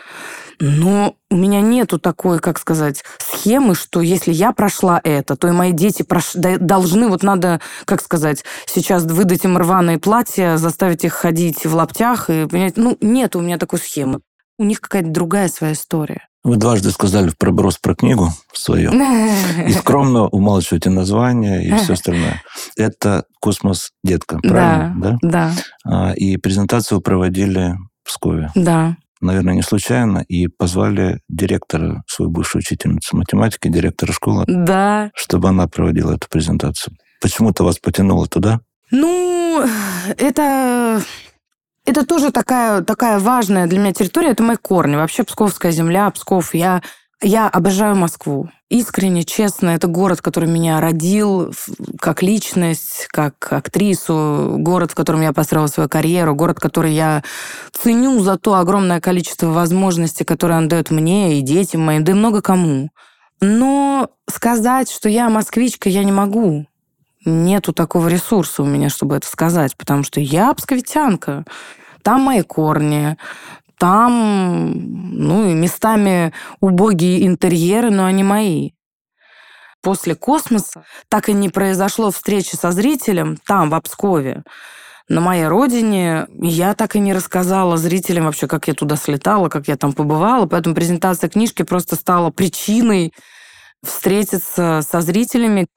Но 0.62 1.13
у 1.29 1.36
меня 1.36 1.60
нету 1.60 2.00
такой, 2.00 2.39
как 2.39 2.57
сказать, 2.57 3.03
схемы, 3.17 3.75
что 3.75 4.00
если 4.00 4.31
я 4.31 4.53
прошла 4.53 5.01
это, 5.03 5.36
то 5.36 5.50
и 5.50 5.51
мои 5.51 5.74
дети 5.74 6.03
прош... 6.03 6.36
должны, 6.36 7.10
вот 7.10 7.22
надо, 7.22 7.60
как 7.84 8.01
сказать, 8.01 8.46
сейчас 8.65 9.03
выдать 9.03 9.43
им 9.43 9.57
рваные 9.57 10.00
платья, 10.00 10.55
заставить 10.55 11.03
их 11.03 11.12
ходить 11.12 11.65
в 11.65 11.75
лаптях. 11.75 12.29
И, 12.29 12.48
ну, 12.77 12.98
нет 13.01 13.36
у 13.36 13.41
меня 13.41 13.57
такой 13.57 13.79
схемы. 13.79 14.22
У 14.57 14.63
них 14.63 14.79
какая-то 14.79 15.10
другая 15.10 15.50
своя 15.50 15.74
история. 15.74 16.29
Вы 16.48 16.55
дважды 16.55 16.91
сказали 16.91 17.27
в 17.27 17.38
проброс 17.38 17.77
про 17.77 17.93
книгу 17.93 18.29
свою. 18.53 18.93
И 19.67 19.74
скромно 19.74 20.29
умалчиваете 20.29 20.89
название 20.89 21.67
и 21.67 21.74
все 21.74 21.93
остальное. 21.93 22.41
Это 22.77 23.25
«Космос, 23.41 23.91
детка», 24.03 24.38
правильно? 24.39 25.17
Да, 25.22 25.51
да. 25.51 25.53
А, 25.84 26.13
и 26.13 26.38
презентацию 26.38 27.01
проводили 27.01 27.75
в 28.03 28.10
Пскове. 28.10 28.51
Да. 28.55 28.96
Наверное, 29.19 29.55
не 29.55 29.63
случайно. 29.63 30.19
И 30.27 30.48
позвали 30.48 31.22
директора, 31.27 32.03
свою 32.07 32.29
бывшую 32.29 32.60
учительницу 32.60 33.17
математики, 33.17 33.67
директора 33.67 34.12
школы. 34.12 34.46
Да. 34.48 35.12
Чтобы 35.15 35.50
она 35.50 35.67
проводила 35.67 36.13
эту 36.13 36.27
презентацию. 36.29 36.96
Почему-то 37.19 37.63
вас 37.63 37.79
потянуло 37.79 38.27
туда? 38.27 38.60
Ну, 38.91 39.65
это 40.17 41.01
это 41.88 42.05
тоже 42.05 42.31
такая, 42.31 42.81
такая 42.81 43.17
важная 43.17 43.65
для 43.65 43.79
меня 43.79 43.93
территория, 43.93 44.31
это 44.31 44.43
мои 44.43 44.57
корни. 44.57 44.98
Вообще 44.98 45.24
Псковская 45.24 45.72
земля, 45.72 46.10
Псков. 46.12 46.53
Я, 46.53 46.81
я 47.22 47.48
обожаю 47.48 47.96
Москву. 47.96 48.50
Искренне, 48.70 49.24
честно, 49.24 49.70
это 49.70 49.88
город, 49.88 50.22
который 50.22 50.50
меня 50.50 50.80
родил 50.82 51.54
как 52.00 52.22
личность, 52.22 53.08
как 53.10 53.36
актрису, 53.52 54.56
город, 54.60 54.92
в 54.92 54.96
котором 54.96 55.22
я 55.22 55.34
построила 55.34 55.68
свою 55.68 55.90
карьеру, 55.90 56.36
город, 56.36 56.60
который 56.60 56.94
я 56.94 57.24
ценю 57.72 58.20
за 58.20 58.38
то 58.38 58.56
огромное 58.56 59.00
количество 59.00 59.48
возможностей, 59.48 60.26
которые 60.26 60.58
он 60.58 60.68
дает 60.68 60.92
мне 60.92 61.40
и 61.40 61.42
детям 61.42 61.82
моим, 61.82 62.04
да 62.04 62.12
и 62.12 62.16
много 62.16 62.42
кому. 62.42 62.90
Но 63.40 64.10
сказать, 64.30 64.92
что 64.92 65.10
я 65.10 65.30
москвичка, 65.30 65.90
я 65.90 66.04
не 66.04 66.12
могу. 66.12 66.68
Нету 67.26 67.74
такого 67.74 68.08
ресурса 68.10 68.64
у 68.64 68.66
меня, 68.66 68.90
чтобы 68.90 69.16
это 69.16 69.28
сказать, 69.28 69.76
потому 69.78 70.04
что 70.04 70.20
я 70.20 70.54
псковитянка. 70.54 71.46
Там 72.02 72.22
мои 72.22 72.42
корни, 72.42 73.18
там, 73.77 74.72
ну, 74.74 75.50
и 75.50 75.53
местами 75.53 76.34
убогие 76.60 77.25
интерьеры, 77.25 77.91
но 77.91 78.05
они 78.05 78.24
мои. 78.24 78.72
После 79.81 80.15
космоса 80.15 80.84
так 81.07 81.29
и 81.29 81.34
не 81.34 81.50
произошло 81.50 82.12
встречи 82.12 82.55
со 82.55 82.72
зрителем 82.72 83.38
там, 83.46 83.69
в 83.69 83.75
Обскове. 83.75 84.43
На 85.10 85.22
моей 85.22 85.48
родине 85.48 86.27
я 86.41 86.74
так 86.74 86.96
и 86.98 87.00
не 87.00 87.13
рассказала 87.13 87.77
зрителям 87.77 88.25
вообще, 88.25 88.48
как 88.48 88.67
я 88.67 88.74
туда 88.74 88.98
слетала, 88.98 89.48
как 89.48 89.67
я 89.69 89.77
там 89.77 89.93
побывала, 89.93 90.48
поэтому 90.48 90.75
презентация 90.75 91.29
книжки 91.29 91.63
просто 91.63 91.96
стала 91.96 92.29
причиной 92.29 93.13
встретиться 93.86 94.81
со 94.81 95.01
зрителями 95.01 95.67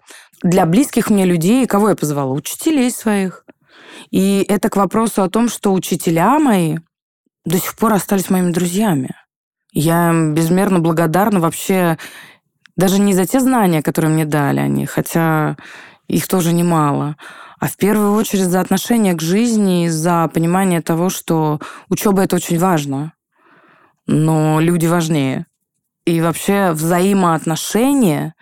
для 0.43 0.67
близких 0.67 1.11
мне 1.11 1.27
людей. 1.27 1.67
Кого 1.67 1.91
я 1.91 1.95
позвала? 1.95 2.33
Учителей 2.33 2.91
своих. 2.91 3.45
И 4.11 4.45
это 4.49 4.69
к 4.69 4.77
вопросу 4.77 5.23
о 5.23 5.31
том, 5.31 5.49
что 5.49 5.73
учителя 5.73 6.39
мои 6.41 6.79
до 7.45 7.59
сих 7.59 7.77
пор 7.77 7.95
остались 7.95 8.31
моими 8.31 8.53
друзьями. 8.53 9.11
Я 9.73 10.13
безмерно 10.13 10.81
благодарна 10.81 11.41
вообще 11.41 11.99
даже 12.77 12.99
не 13.01 13.15
за 13.15 13.27
те 13.27 13.41
знания, 13.41 13.83
которые 13.83 14.13
мне 14.13 14.25
дали 14.25 14.59
они, 14.61 14.87
хотя 14.87 15.57
их 16.09 16.27
тоже 16.27 16.53
немало, 16.53 17.17
а 17.61 17.69
в 17.69 17.77
первую 17.77 18.15
очередь 18.15 18.47
за 18.47 18.61
отношение 18.61 19.15
к 19.15 19.21
жизни, 19.21 19.89
за 19.89 20.29
понимание 20.33 20.81
того, 20.81 21.11
что 21.11 21.61
учеба 21.89 22.23
это 22.23 22.37
очень 22.37 22.59
важно, 22.59 23.13
но 24.07 24.61
люди 24.61 24.87
важнее. 24.87 25.47
и 26.07 26.21
вообще 26.21 26.73
взаимоотношения. 26.73 28.35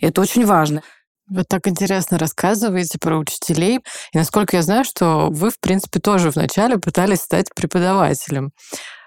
Это 0.00 0.20
очень 0.22 0.44
важно. 0.44 0.82
Вы 1.32 1.44
так 1.44 1.66
интересно 1.66 2.18
рассказываете 2.18 2.98
про 3.00 3.16
учителей. 3.16 3.80
И 4.12 4.18
насколько 4.18 4.56
я 4.56 4.62
знаю, 4.62 4.84
что 4.84 5.28
вы, 5.30 5.48
в 5.48 5.58
принципе, 5.58 5.98
тоже 5.98 6.28
вначале 6.28 6.76
пытались 6.76 7.20
стать 7.20 7.46
преподавателем. 7.54 8.50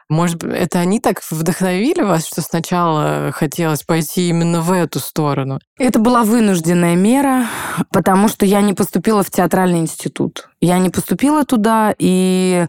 Может 0.10 0.38
быть, 0.38 0.51
это 0.51 0.79
они 0.79 1.00
так 1.00 1.22
вдохновили 1.29 2.01
вас, 2.01 2.25
что 2.25 2.41
сначала 2.41 3.32
хотелось 3.32 3.84
пойти 3.84 4.29
именно 4.29 4.62
в 4.62 4.72
эту 4.72 5.00
сторону? 5.00 5.60
Это 5.77 6.00
была 6.00 6.24
вынужденная 6.24 6.96
мера, 6.96 7.46
потому 7.91 8.27
что 8.27 8.48
я 8.48 8.62
не 8.62 8.74
поступила 8.74 9.24
в 9.24 9.29
театральный 9.29 9.79
институт. 9.79 10.50
Я 10.62 10.79
не 10.79 10.89
поступила 10.89 11.46
туда, 11.46 11.94
и 12.00 12.65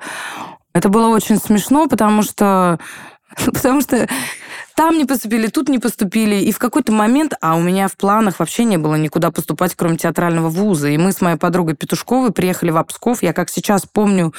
это 0.74 0.90
было 0.90 1.08
очень 1.08 1.38
смешно, 1.38 1.88
потому 1.88 2.22
что 2.22 2.78
потому 3.46 3.80
что 3.80 4.06
там 4.76 4.98
не 4.98 5.06
поступили, 5.06 5.48
тут 5.48 5.70
не 5.70 5.78
поступили. 5.78 6.36
И 6.36 6.52
в 6.52 6.58
какой-то 6.58 6.92
момент, 6.92 7.32
а 7.40 7.56
у 7.56 7.60
меня 7.62 7.88
в 7.88 7.96
планах 7.96 8.38
вообще 8.38 8.64
не 8.64 8.76
было 8.76 8.94
никуда 8.96 9.30
поступать, 9.30 9.74
кроме 9.74 9.96
театрального 9.96 10.50
вуза. 10.50 10.88
И 10.88 10.98
мы 10.98 11.12
с 11.12 11.22
моей 11.22 11.38
подругой 11.38 11.74
Петушковой 11.74 12.30
приехали 12.30 12.70
в 12.70 12.82
Псков. 12.84 13.22
Я 13.22 13.32
как 13.32 13.48
сейчас 13.48 13.86
помню, 13.90 14.34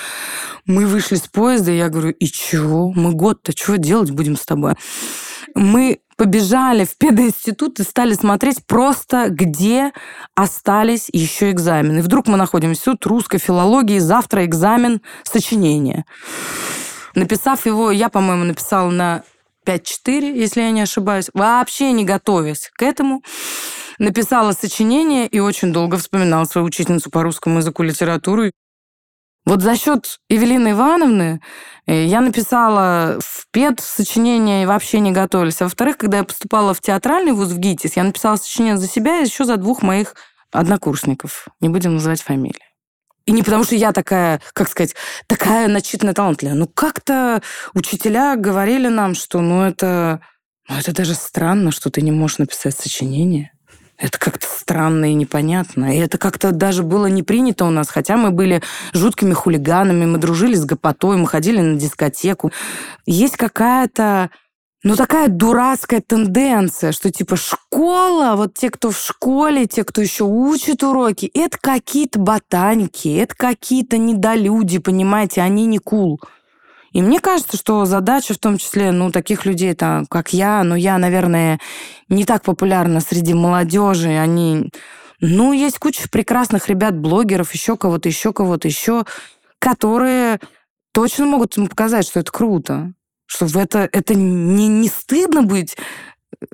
мы 0.67 0.85
вышли 0.85 1.15
с 1.15 1.27
поезда, 1.27 1.71
и 1.71 1.77
я 1.77 1.89
говорю, 1.89 2.11
и 2.11 2.27
чего? 2.27 2.93
Мы 2.95 3.13
год-то 3.13 3.51
чего 3.51 3.77
делать 3.77 4.11
будем 4.11 4.37
с 4.37 4.45
тобой? 4.45 4.75
Мы 5.55 6.01
побежали 6.17 6.85
в 6.85 6.95
пединститут 6.97 7.79
и 7.79 7.83
стали 7.83 8.13
смотреть 8.13 8.63
просто, 8.67 9.29
где 9.29 9.91
остались 10.35 11.09
еще 11.11 11.49
экзамены. 11.49 11.99
И 11.99 12.01
вдруг 12.01 12.27
мы 12.27 12.37
находим 12.37 12.71
институт 12.71 13.07
русской 13.07 13.39
филологии, 13.39 13.97
завтра 13.97 14.45
экзамен 14.45 15.01
сочинения. 15.23 16.05
Написав 17.15 17.65
его, 17.65 17.89
я, 17.89 18.09
по-моему, 18.09 18.43
написала 18.43 18.91
на 18.91 19.23
5-4, 19.67 20.33
если 20.33 20.61
я 20.61 20.71
не 20.71 20.81
ошибаюсь, 20.81 21.29
вообще 21.33 21.91
не 21.91 22.05
готовясь 22.05 22.69
к 22.73 22.81
этому. 22.81 23.21
Написала 23.99 24.51
сочинение 24.51 25.27
и 25.27 25.39
очень 25.39 25.73
долго 25.73 25.97
вспоминала 25.97 26.45
свою 26.45 26.67
учительницу 26.67 27.09
по 27.09 27.23
русскому 27.23 27.57
языку 27.57 27.83
литературу. 27.83 28.51
Вот 29.45 29.61
за 29.61 29.75
счет 29.77 30.19
Евелины 30.29 30.71
Ивановны 30.71 31.41
э, 31.85 32.05
я 32.05 32.21
написала 32.21 33.17
в 33.21 33.47
ПЕД 33.51 33.79
сочинение 33.79 34.63
и 34.63 34.65
вообще 34.65 34.99
не 34.99 35.11
готовилась. 35.11 35.61
А 35.61 35.63
во-вторых, 35.63 35.97
когда 35.97 36.17
я 36.17 36.23
поступала 36.25 36.73
в 36.73 36.81
театральный 36.81 37.31
вуз 37.31 37.49
в 37.49 37.57
ГИТИС, 37.57 37.95
я 37.95 38.03
написала 38.03 38.35
сочинение 38.35 38.77
за 38.77 38.87
себя 38.87 39.19
и 39.19 39.25
еще 39.25 39.45
за 39.45 39.55
двух 39.55 39.81
моих 39.81 40.15
однокурсников. 40.51 41.47
Не 41.61 41.69
будем 41.69 41.93
называть 41.93 42.21
фамилии. 42.21 42.66
И 43.27 43.33
не 43.33 43.43
потому, 43.43 43.65
что 43.65 43.75
я 43.75 43.91
такая, 43.91 44.41
как 44.53 44.69
сказать, 44.69 44.95
такая 45.27 45.67
начитанная, 45.67 46.13
талантливая. 46.13 46.55
Ну, 46.55 46.65
как-то 46.65 47.41
учителя 47.73 48.37
говорили 48.37 48.87
нам, 48.87 49.15
что 49.15 49.41
ну 49.41 49.63
это, 49.63 50.21
ну, 50.69 50.77
это 50.77 50.93
даже 50.93 51.13
странно, 51.13 51.71
что 51.71 51.89
ты 51.89 52.01
не 52.01 52.11
можешь 52.11 52.37
написать 52.37 52.77
сочинение. 52.77 53.51
Это 53.97 54.17
как-то 54.17 54.47
странно 54.47 55.11
и 55.11 55.13
непонятно. 55.13 55.93
И 55.93 55.99
это 55.99 56.17
как-то 56.17 56.51
даже 56.51 56.83
было 56.83 57.07
не 57.07 57.21
принято 57.21 57.65
у 57.65 57.69
нас, 57.69 57.89
хотя 57.89 58.15
мы 58.15 58.31
были 58.31 58.61
жуткими 58.93 59.33
хулиганами, 59.33 60.05
мы 60.05 60.19
дружили 60.19 60.55
с 60.55 60.63
гопотой, 60.63 61.17
мы 61.17 61.27
ходили 61.27 61.59
на 61.59 61.77
дискотеку. 61.77 62.53
Есть 63.05 63.35
какая-то 63.35 64.29
ну, 64.83 64.95
такая 64.95 65.27
дурацкая 65.27 66.01
тенденция, 66.01 66.91
что 66.91 67.11
типа 67.11 67.35
школа, 67.35 68.35
вот 68.35 68.53
те, 68.53 68.69
кто 68.69 68.91
в 68.91 68.97
школе, 68.97 69.65
те, 69.65 69.83
кто 69.83 70.01
еще 70.01 70.23
учит 70.23 70.83
уроки, 70.83 71.31
это 71.33 71.57
какие-то 71.59 72.19
ботаники, 72.19 73.17
это 73.17 73.35
какие-то 73.35 73.97
недолюди, 73.97 74.77
понимаете, 74.77 75.41
они 75.41 75.65
не 75.65 75.79
кул. 75.79 76.21
И 76.91 77.01
мне 77.01 77.19
кажется, 77.19 77.57
что 77.57 77.85
задача 77.85 78.35
в 78.35 78.37
том 78.37 78.59
числе, 78.59 78.91
ну, 78.91 79.11
таких 79.11 79.45
людей, 79.45 79.73
там, 79.73 80.05
как 80.05 80.31
я, 80.31 80.63
но 80.63 80.75
я, 80.75 80.97
наверное, 80.99 81.59
не 82.07 82.23
так 82.23 82.43
популярна 82.43 82.99
среди 82.99 83.33
молодежи, 83.33 84.09
они... 84.09 84.71
Ну, 85.19 85.53
есть 85.53 85.79
куча 85.79 86.07
прекрасных 86.09 86.69
ребят, 86.69 86.95
блогеров, 86.95 87.51
еще 87.51 87.77
кого-то, 87.77 88.07
еще 88.07 88.31
кого-то, 88.31 88.67
еще, 88.67 89.05
которые 89.57 90.39
точно 90.93 91.25
могут 91.25 91.57
ему 91.57 91.67
показать, 91.67 92.05
что 92.05 92.19
это 92.19 92.31
круто 92.31 92.93
что 93.27 93.45
в 93.45 93.55
это, 93.57 93.87
это 93.91 94.15
не, 94.15 94.67
не 94.67 94.87
стыдно 94.87 95.43
быть 95.43 95.77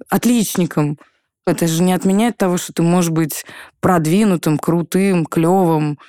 отличником. 0.10 1.00
Это 1.46 1.68
же 1.68 1.82
не 1.84 1.94
отменяет 1.94 2.38
того, 2.38 2.58
что 2.58 2.74
ты 2.74 2.84
можешь 2.84 3.12
быть 3.12 3.46
продвинутым, 3.80 4.58
крутым, 4.58 5.26
клевым 5.26 6.00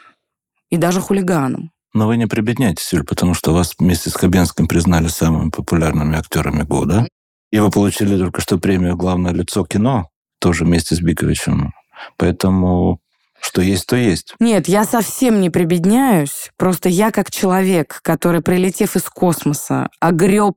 и 0.70 0.76
даже 0.76 1.00
хулиганом. 1.00 1.70
Но 1.92 2.08
вы 2.08 2.16
не 2.16 2.26
прибедняйтесь, 2.26 2.92
Юль, 2.92 3.04
потому 3.04 3.34
что 3.34 3.52
вас 3.52 3.74
вместе 3.78 4.10
с 4.10 4.14
Хабенским 4.14 4.66
признали 4.66 5.06
самыми 5.06 5.50
популярными 5.50 6.18
актерами 6.18 6.62
года. 6.62 7.06
И 7.52 7.60
вы 7.60 7.70
получили 7.70 8.18
только 8.18 8.40
что 8.40 8.58
премию 8.58 8.96
«Главное 8.96 9.32
лицо 9.32 9.64
кино», 9.64 10.08
тоже 10.40 10.64
вместе 10.64 10.96
с 10.96 11.00
Биковичем. 11.00 11.72
Поэтому 12.16 12.98
что 13.44 13.60
есть, 13.60 13.86
то 13.86 13.96
есть. 13.96 14.34
Нет, 14.40 14.68
я 14.68 14.84
совсем 14.84 15.40
не 15.40 15.50
прибедняюсь. 15.50 16.50
Просто 16.56 16.88
я 16.88 17.10
как 17.10 17.30
человек, 17.30 18.00
который, 18.02 18.40
прилетев 18.40 18.96
из 18.96 19.02
космоса, 19.02 19.88
огреб 20.00 20.56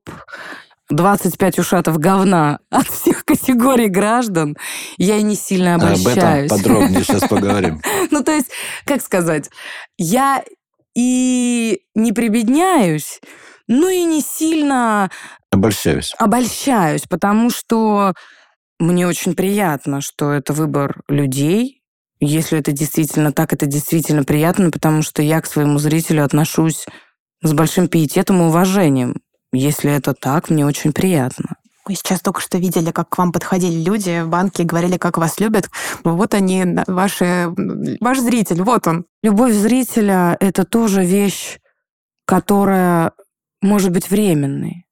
25 0.90 1.60
ушатов 1.60 1.98
говна 1.98 2.60
от 2.70 2.88
всех 2.88 3.26
категорий 3.26 3.90
граждан, 3.90 4.56
я 4.98 5.18
и 5.18 5.24
не 5.24 5.36
сильно 5.36 5.76
обольщаюсь. 5.76 6.50
Об 6.50 6.60
этом 6.60 6.64
подробнее 6.64 7.04
сейчас 7.04 7.22
поговорим. 7.30 7.82
Ну, 8.10 8.24
то 8.24 8.32
есть, 8.32 8.52
как 8.86 9.02
сказать, 9.02 9.50
я 9.98 10.44
и 10.96 11.82
не 11.94 12.14
прибедняюсь, 12.14 13.20
ну 13.68 13.90
и 13.90 14.04
не 14.04 14.22
сильно... 14.22 15.12
Обольщаюсь. 15.52 16.14
Обольщаюсь, 16.18 17.04
потому 17.10 17.50
что 17.50 18.14
мне 18.80 19.08
очень 19.08 19.36
приятно, 19.36 20.02
что 20.02 20.32
это 20.32 20.54
выбор 20.54 21.02
людей, 21.10 21.77
если 22.20 22.60
это 22.60 22.72
действительно 22.72 23.32
так, 23.32 23.54
это 23.54 23.66
действительно 23.66 24.24
приятно, 24.24 24.72
потому 24.72 25.02
что 25.02 25.22
я 25.22 25.42
к 25.42 25.46
своему 25.46 25.78
зрителю 25.78 26.24
отношусь 26.24 26.86
с 27.44 27.54
большим 27.54 27.88
пиететом 27.88 28.42
и 28.42 28.46
уважением. 28.46 29.22
Если 29.54 29.92
это 29.92 30.14
так, 30.14 30.50
мне 30.50 30.66
очень 30.66 30.94
приятно. 30.94 31.56
Мы 31.88 31.96
сейчас 31.96 32.20
только 32.20 32.42
что 32.42 32.58
видели, 32.58 32.92
как 32.92 33.10
к 33.10 33.18
вам 33.18 33.32
подходили 33.32 33.82
люди 33.82 34.22
в 34.22 34.28
банке 34.28 34.64
и 34.64 34.66
говорили, 34.66 34.98
как 34.98 35.18
вас 35.18 35.40
любят. 35.40 35.70
Вот 36.04 36.34
они, 36.34 36.66
ваши, 36.86 37.50
ваш 38.02 38.20
зритель, 38.20 38.62
вот 38.62 38.88
он. 38.88 39.06
Любовь 39.24 39.54
зрителя— 39.54 40.36
это 40.42 40.66
тоже 40.66 41.06
вещь, 41.06 41.60
которая 42.26 43.14
может 43.62 43.92
быть 43.92 44.10
временной. 44.10 44.86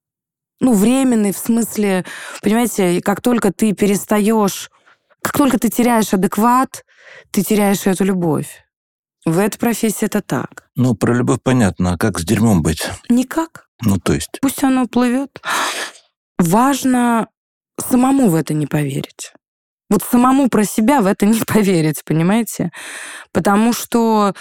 Ну, 0.62 0.74
временный 0.74 1.34
в 1.34 1.38
смысле, 1.38 2.06
понимаете, 2.42 3.02
как 3.02 3.20
только 3.20 3.52
ты 3.52 3.74
перестаешь, 3.74 4.72
как 5.22 5.38
только 5.38 5.60
ты 5.60 5.68
теряешь 5.70 6.14
адекват, 6.14 6.85
ты 7.32 7.44
теряешь 7.44 7.86
эту 7.88 8.04
любовь. 8.04 8.66
В 9.26 9.40
этой 9.40 9.58
профессии 9.58 10.06
это 10.06 10.22
так. 10.22 10.70
Ну, 10.76 10.94
про 10.94 11.14
любовь 11.14 11.40
понятно, 11.44 11.94
а 11.94 11.98
как 11.98 12.20
с 12.20 12.24
дерьмом 12.24 12.62
быть? 12.62 12.84
Никак. 13.10 13.68
Ну, 13.82 13.98
то 13.98 14.14
есть? 14.14 14.40
Пусть 14.42 14.64
оно 14.64 14.88
плывет. 14.88 15.42
Важно 16.38 17.28
самому 17.80 18.30
в 18.30 18.36
это 18.36 18.54
не 18.54 18.68
поверить. 18.68 19.34
Вот 19.90 20.04
самому 20.04 20.50
про 20.50 20.64
себя 20.64 21.02
в 21.02 21.08
это 21.08 21.26
не 21.26 21.40
поверить, 21.48 22.04
понимаете? 22.06 22.72
Потому 23.32 23.74
что 23.74 24.36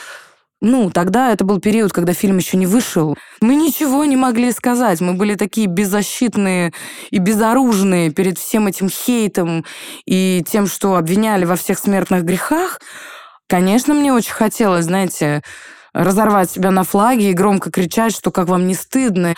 ну, 0.65 0.91
тогда 0.91 1.31
это 1.31 1.45
был 1.45 1.61
период, 1.61 1.93
когда 1.93 2.15
фильм 2.15 2.39
еще 2.39 2.57
не 2.57 2.65
вышел. 2.65 3.19
Мы 3.43 3.55
ничего 3.55 4.07
не 4.07 4.17
могли 4.17 4.51
сказать. 4.51 5.03
Мы 5.03 5.13
были 5.13 5.35
такие 5.35 5.67
беззащитные 5.67 6.73
и 7.11 7.19
безоружные 7.19 8.11
перед 8.11 8.39
всем 8.39 8.67
этим 8.67 8.89
хейтом 8.89 9.67
и 10.07 10.43
тем, 10.49 10.67
что 10.67 10.97
обвиняли 10.97 11.45
во 11.45 11.57
всех 11.57 11.79
смертных 11.79 12.25
грехах. 12.25 12.81
Конечно, 13.47 13.93
мне 13.93 14.11
очень 14.11 14.33
хотелось, 14.33 14.87
знаете, 14.87 15.43
разорвать 15.93 16.51
себя 16.51 16.71
на 16.71 16.83
флаге 16.83 17.31
и 17.31 17.35
громко 17.35 17.71
кричать, 17.71 18.17
что 18.17 18.31
как 18.31 18.49
вам 18.49 18.67
не 18.67 18.75
стыдно. 18.75 19.35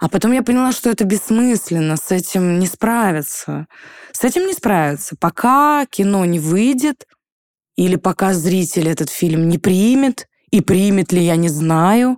А 0.00 0.08
потом 0.08 0.32
я 0.32 0.42
поняла, 0.42 0.72
что 0.72 0.90
это 0.90 1.04
бессмысленно, 1.04 1.96
с 1.96 2.10
этим 2.10 2.58
не 2.58 2.66
справиться. 2.66 3.68
С 4.10 4.24
этим 4.24 4.48
не 4.48 4.54
справиться. 4.54 5.14
Пока 5.20 5.86
кино 5.86 6.24
не 6.24 6.40
выйдет, 6.40 7.06
или 7.76 7.94
пока 7.94 8.34
зритель 8.34 8.88
этот 8.88 9.08
фильм 9.08 9.48
не 9.48 9.58
примет, 9.58 10.26
и 10.54 10.60
примет 10.60 11.12
ли, 11.12 11.20
я 11.20 11.34
не 11.34 11.48
знаю. 11.48 12.16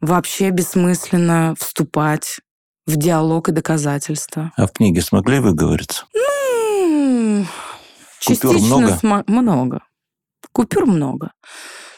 Вообще 0.00 0.50
бессмысленно 0.50 1.56
вступать 1.58 2.38
в 2.86 2.96
диалог 2.96 3.48
и 3.48 3.52
доказательства. 3.52 4.52
А 4.56 4.68
в 4.68 4.72
книге 4.72 5.00
смогли 5.00 5.40
выговориться? 5.40 6.04
Ну, 6.14 7.44
частично 8.20 8.50
Купюр 8.50 8.66
много? 8.66 8.96
См- 8.96 9.24
много. 9.26 9.80
Купюр 10.52 10.86
много. 10.86 11.32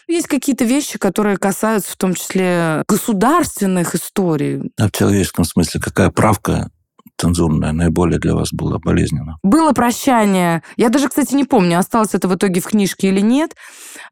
Есть 0.08 0.28
какие-то 0.28 0.64
вещи, 0.64 0.98
которые 0.98 1.36
касаются 1.36 1.92
в 1.92 1.96
том 1.96 2.14
числе 2.14 2.82
государственных 2.88 3.94
историй. 3.94 4.72
А 4.78 4.86
в 4.88 4.92
человеческом 4.92 5.44
смысле 5.44 5.78
какая 5.78 6.10
правка 6.10 6.70
цензурная 7.18 7.72
наиболее 7.72 8.18
для 8.18 8.34
вас 8.34 8.52
была 8.52 8.78
болезненна? 8.78 9.38
Было 9.42 9.72
прощание. 9.72 10.62
Я 10.76 10.88
даже, 10.88 11.08
кстати, 11.08 11.34
не 11.34 11.44
помню, 11.44 11.78
осталось 11.78 12.14
это 12.14 12.28
в 12.28 12.34
итоге 12.34 12.60
в 12.60 12.66
книжке 12.66 13.08
или 13.08 13.20
нет, 13.20 13.54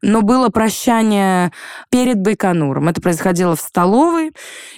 но 0.01 0.21
было 0.21 0.49
прощание 0.49 1.51
перед 1.89 2.19
Байконуром. 2.21 2.89
Это 2.89 3.01
происходило 3.01 3.55
в 3.55 3.61
столовой. 3.61 4.29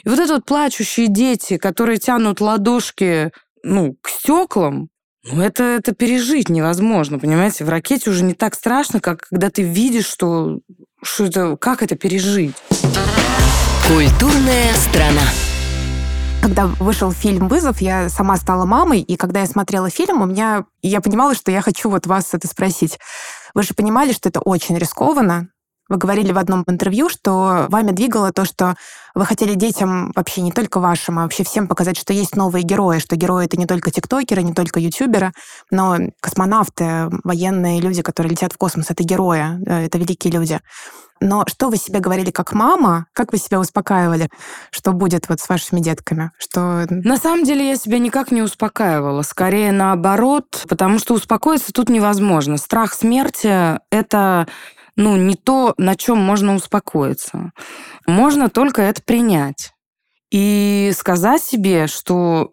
И 0.03 0.09
вот 0.09 0.19
это 0.19 0.35
вот 0.35 0.45
плачущие 0.45 1.07
дети, 1.07 1.57
которые 1.57 1.97
тянут 1.97 2.41
ладошки 2.41 3.31
ну, 3.63 3.95
к 4.01 4.09
стеклам, 4.09 4.89
ну, 5.29 5.41
это, 5.41 5.63
это 5.63 5.93
пережить 5.93 6.49
невозможно, 6.49 7.19
понимаете? 7.19 7.65
В 7.65 7.69
ракете 7.69 8.09
уже 8.09 8.23
не 8.23 8.33
так 8.33 8.55
страшно, 8.55 8.99
как 8.99 9.27
когда 9.29 9.49
ты 9.49 9.61
видишь, 9.61 10.05
что, 10.05 10.59
что 11.03 11.25
это, 11.25 11.57
как 11.57 11.83
это 11.83 11.95
пережить. 11.95 12.55
Культурная 13.87 14.73
страна. 14.73 15.23
Когда 16.47 16.65
вышел 16.65 17.11
фильм 17.11 17.49
«Вызов», 17.49 17.81
я 17.81 18.07
сама 18.07 18.37
стала 18.37 18.63
мамой, 18.63 19.01
и 19.01 19.17
когда 19.17 19.41
я 19.41 19.47
смотрела 19.47 19.89
фильм, 19.89 20.21
у 20.21 20.25
меня... 20.25 20.63
Я 20.81 21.01
понимала, 21.01 21.35
что 21.35 21.51
я 21.51 21.59
хочу 21.59 21.89
вот 21.89 22.07
вас 22.07 22.33
это 22.33 22.47
спросить. 22.47 22.99
Вы 23.53 23.63
же 23.63 23.73
понимали, 23.73 24.13
что 24.13 24.29
это 24.29 24.39
очень 24.39 24.77
рискованно, 24.77 25.49
вы 25.89 25.97
говорили 25.97 26.31
в 26.31 26.37
одном 26.37 26.63
интервью, 26.67 27.09
что 27.09 27.65
вами 27.69 27.91
двигало 27.91 28.33
то, 28.33 28.43
что 28.45 28.75
вы 29.15 29.25
хотели 29.25 29.55
детям, 29.55 30.11
вообще 30.15 30.41
не 30.41 30.51
только 30.51 30.79
вашим, 30.79 31.17
а 31.17 31.23
вообще 31.23 31.43
всем 31.43 31.67
показать, 31.67 31.97
что 31.97 32.13
есть 32.13 32.35
новые 32.35 32.63
герои, 32.63 32.99
что 32.99 33.15
герои— 33.15 33.45
это 33.47 33.57
не 33.57 33.65
только 33.65 33.89
тиктокеры, 33.89 34.43
не 34.43 34.53
только 34.53 34.79
ютуберы, 34.79 35.31
но 35.71 35.97
космонавты, 36.19 37.09
военные 37.23 37.79
люди, 37.79 38.01
которые 38.01 38.31
летят 38.31 38.53
в 38.53 38.57
космос— 38.57 38.85
это 38.89 39.03
герои, 39.03 39.63
э, 39.65 39.85
это 39.85 39.97
великие 39.97 40.33
люди. 40.33 40.59
Но 41.19 41.45
что 41.47 41.69
вы 41.69 41.77
себе 41.77 41.99
говорили 41.99 42.31
как 42.31 42.53
мама? 42.53 43.07
Как 43.13 43.31
вы 43.31 43.37
себя 43.37 43.59
успокаивали? 43.59 44.29
Что 44.71 44.93
будет 44.93 45.29
вот 45.29 45.39
с 45.39 45.49
вашими 45.49 45.79
детками? 45.79 46.31
Что... 46.37 46.85
На 46.89 47.17
самом 47.17 47.43
деле 47.43 47.67
я 47.67 47.75
себя 47.75 47.99
никак 47.99 48.31
не 48.31 48.41
успокаивала. 48.41 49.21
Скорее 49.21 49.71
наоборот, 49.71 50.65
потому 50.67 50.99
что 50.99 51.13
успокоиться 51.13 51.73
тут 51.73 51.89
невозможно. 51.89 52.57
Страх 52.57 52.93
смерти— 52.93 53.79
это 53.91 54.47
ну, 54.95 55.15
не 55.15 55.35
то, 55.35 55.73
на 55.77 55.95
чем 55.95 56.17
можно 56.17 56.55
успокоиться. 56.55 57.51
Можно 58.05 58.49
только 58.49 58.81
это 58.81 59.01
принять. 59.03 59.73
И 60.31 60.91
сказать 60.97 61.41
себе, 61.41 61.87
что 61.87 62.51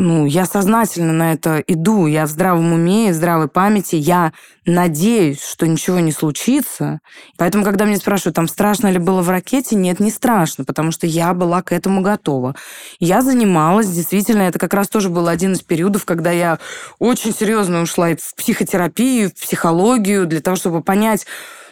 ну, 0.00 0.24
я 0.24 0.46
сознательно 0.46 1.12
на 1.12 1.34
это 1.34 1.62
иду, 1.66 2.06
я 2.06 2.24
в 2.24 2.30
здравом 2.30 2.72
уме, 2.72 3.10
в 3.10 3.14
здравой 3.14 3.48
памяти, 3.48 3.96
я 3.96 4.32
надеюсь, 4.64 5.44
что 5.44 5.66
ничего 5.66 6.00
не 6.00 6.10
случится. 6.10 7.00
Поэтому, 7.36 7.64
когда 7.64 7.84
меня 7.84 7.98
спрашивают, 7.98 8.34
там 8.34 8.48
страшно 8.48 8.90
ли 8.90 8.98
было 8.98 9.20
в 9.20 9.28
ракете, 9.28 9.76
нет, 9.76 10.00
не 10.00 10.10
страшно, 10.10 10.64
потому 10.64 10.90
что 10.90 11.06
я 11.06 11.34
была 11.34 11.60
к 11.60 11.72
этому 11.72 12.00
готова. 12.00 12.56
Я 12.98 13.20
занималась, 13.20 13.88
действительно, 13.88 14.40
это 14.40 14.58
как 14.58 14.72
раз 14.72 14.88
тоже 14.88 15.10
был 15.10 15.28
один 15.28 15.52
из 15.52 15.60
периодов, 15.60 16.06
когда 16.06 16.30
я 16.30 16.58
очень 16.98 17.34
серьезно 17.34 17.82
ушла 17.82 18.08
в 18.16 18.34
психотерапию, 18.36 19.28
в 19.28 19.34
психологию, 19.34 20.26
для 20.26 20.40
того, 20.40 20.56
чтобы 20.56 20.82
понять, 20.82 21.26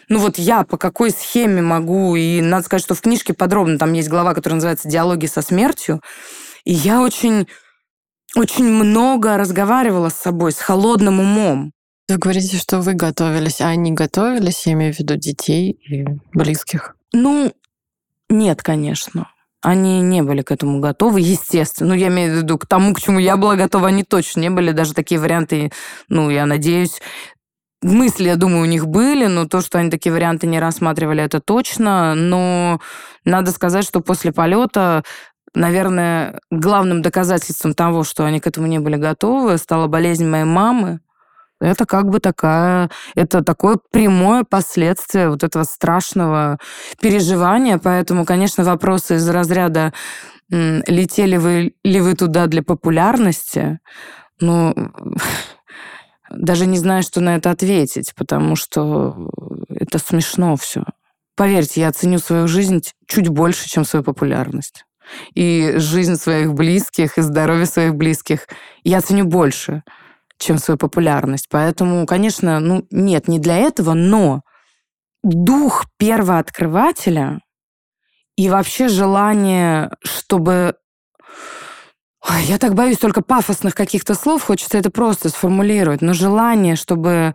ну 0.07 0.19
вот 0.19 0.37
я 0.37 0.61
по 0.63 0.77
какой 0.77 1.09
схеме 1.09 1.63
могу, 1.63 2.15
и 2.15 2.41
надо 2.41 2.63
сказать, 2.63 2.83
что 2.83 2.93
в 2.93 3.01
книжке 3.01 3.33
подробно 3.33 3.79
там 3.79 3.91
есть 3.93 4.07
глава, 4.07 4.35
которая 4.35 4.57
называется 4.57 4.87
«Диалоги 4.87 5.25
со 5.25 5.41
смертью», 5.41 5.99
и 6.63 6.73
я 6.73 7.01
очень, 7.01 7.47
очень 8.35 8.65
много 8.65 9.37
разговаривала 9.37 10.09
с 10.09 10.15
собой, 10.15 10.51
с 10.51 10.59
холодным 10.59 11.19
умом. 11.19 11.71
Вы 12.07 12.17
говорите, 12.17 12.57
что 12.57 12.81
вы 12.81 12.93
готовились, 12.93 13.61
а 13.61 13.67
они 13.67 13.91
готовились, 13.91 14.65
я 14.65 14.73
имею 14.73 14.93
в 14.93 14.99
виду 14.99 15.15
детей 15.15 15.79
и 15.87 16.05
близких? 16.33 16.95
Ну, 17.13 17.53
нет, 18.29 18.61
конечно. 18.63 19.29
Они 19.61 20.01
не 20.01 20.23
были 20.23 20.41
к 20.41 20.51
этому 20.51 20.79
готовы, 20.79 21.19
естественно. 21.19 21.89
Ну, 21.89 21.95
я 21.95 22.07
имею 22.07 22.33
в 22.33 22.37
виду 22.37 22.57
к 22.57 22.65
тому, 22.65 22.93
к 22.93 23.01
чему 23.01 23.19
я 23.19 23.35
была 23.35 23.55
готова, 23.55 23.89
они 23.89 24.03
точно 24.03 24.39
не 24.39 24.49
были. 24.49 24.71
Даже 24.71 24.93
такие 24.93 25.19
варианты, 25.19 25.71
ну, 26.07 26.29
я 26.29 26.45
надеюсь, 26.45 27.01
мысли, 27.81 28.25
я 28.25 28.35
думаю, 28.37 28.63
у 28.63 28.65
них 28.65 28.87
были, 28.87 29.25
но 29.27 29.47
то, 29.47 29.61
что 29.61 29.79
они 29.79 29.89
такие 29.89 30.13
варианты 30.13 30.47
не 30.47 30.59
рассматривали, 30.59 31.23
это 31.23 31.41
точно. 31.41 32.15
Но 32.15 32.79
надо 33.25 33.51
сказать, 33.51 33.85
что 33.85 33.99
после 33.99 34.31
полета 34.31 35.03
наверное, 35.53 36.39
главным 36.51 37.01
доказательством 37.01 37.73
того, 37.73 38.03
что 38.03 38.25
они 38.25 38.39
к 38.39 38.47
этому 38.47 38.67
не 38.67 38.79
были 38.79 38.95
готовы, 38.95 39.57
стала 39.57 39.87
болезнь 39.87 40.25
моей 40.27 40.45
мамы. 40.45 40.99
Это 41.61 41.85
как 41.85 42.09
бы 42.09 42.19
такая, 42.19 42.89
это 43.15 43.43
такое 43.43 43.77
прямое 43.91 44.45
последствие 44.45 45.29
вот 45.29 45.43
этого 45.43 45.63
страшного 45.63 46.57
переживания. 47.01 47.77
Поэтому, 47.77 48.25
конечно, 48.25 48.63
вопросы 48.63 49.15
из 49.15 49.27
разряда 49.27 49.93
летели 50.49 51.37
вы 51.37 51.73
ли 51.83 52.01
вы 52.01 52.15
туда 52.15 52.47
для 52.47 52.63
популярности, 52.63 53.79
ну, 54.39 54.73
даже 56.29 56.65
не 56.65 56.77
знаю, 56.77 57.03
что 57.03 57.21
на 57.21 57.35
это 57.35 57.51
ответить, 57.51 58.13
потому 58.15 58.55
что 58.55 59.29
это 59.69 59.99
смешно 59.99 60.55
все. 60.55 60.83
Поверьте, 61.35 61.81
я 61.81 61.91
ценю 61.91 62.19
свою 62.19 62.47
жизнь 62.47 62.81
чуть 63.07 63.29
больше, 63.29 63.69
чем 63.69 63.85
свою 63.85 64.03
популярность. 64.03 64.85
И 65.33 65.73
жизнь 65.77 66.15
своих 66.15 66.53
близких, 66.53 67.17
и 67.17 67.21
здоровье 67.21 67.65
своих 67.65 67.95
близких 67.95 68.47
я 68.83 69.01
ценю 69.01 69.25
больше, 69.25 69.83
чем 70.37 70.57
свою 70.57 70.77
популярность. 70.77 71.47
Поэтому, 71.49 72.05
конечно, 72.05 72.59
ну 72.59 72.85
нет, 72.91 73.27
не 73.27 73.39
для 73.39 73.57
этого, 73.57 73.93
но 73.93 74.41
дух 75.23 75.85
первооткрывателя 75.97 77.39
и 78.37 78.49
вообще 78.49 78.87
желание, 78.87 79.91
чтобы 80.03 80.75
Ой, 82.29 82.43
я 82.43 82.57
так 82.57 82.73
боюсь 82.73 82.97
только 82.97 83.21
пафосных 83.21 83.75
каких-то 83.75 84.13
слов, 84.13 84.43
хочется 84.43 84.77
это 84.77 84.91
просто 84.91 85.29
сформулировать. 85.29 86.01
Но 86.01 86.13
желание, 86.13 86.75
чтобы 86.75 87.33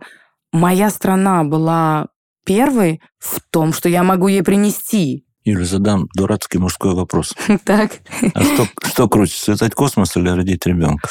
моя 0.51 0.89
страна 0.89 1.43
была 1.43 2.07
первой 2.45 3.01
в 3.17 3.39
том, 3.51 3.73
что 3.73 3.89
я 3.89 4.03
могу 4.03 4.27
ей 4.27 4.43
принести. 4.43 5.24
Юля, 5.45 5.65
задам 5.65 6.09
дурацкий 6.15 6.57
мужской 6.57 6.93
вопрос. 6.93 7.33
Так. 7.63 7.91
А 8.33 8.43
что, 8.43 8.67
что 8.83 9.07
круче, 9.07 9.37
создать 9.37 9.75
космос 9.75 10.17
или 10.17 10.29
родить 10.29 10.65
ребенка? 10.65 11.07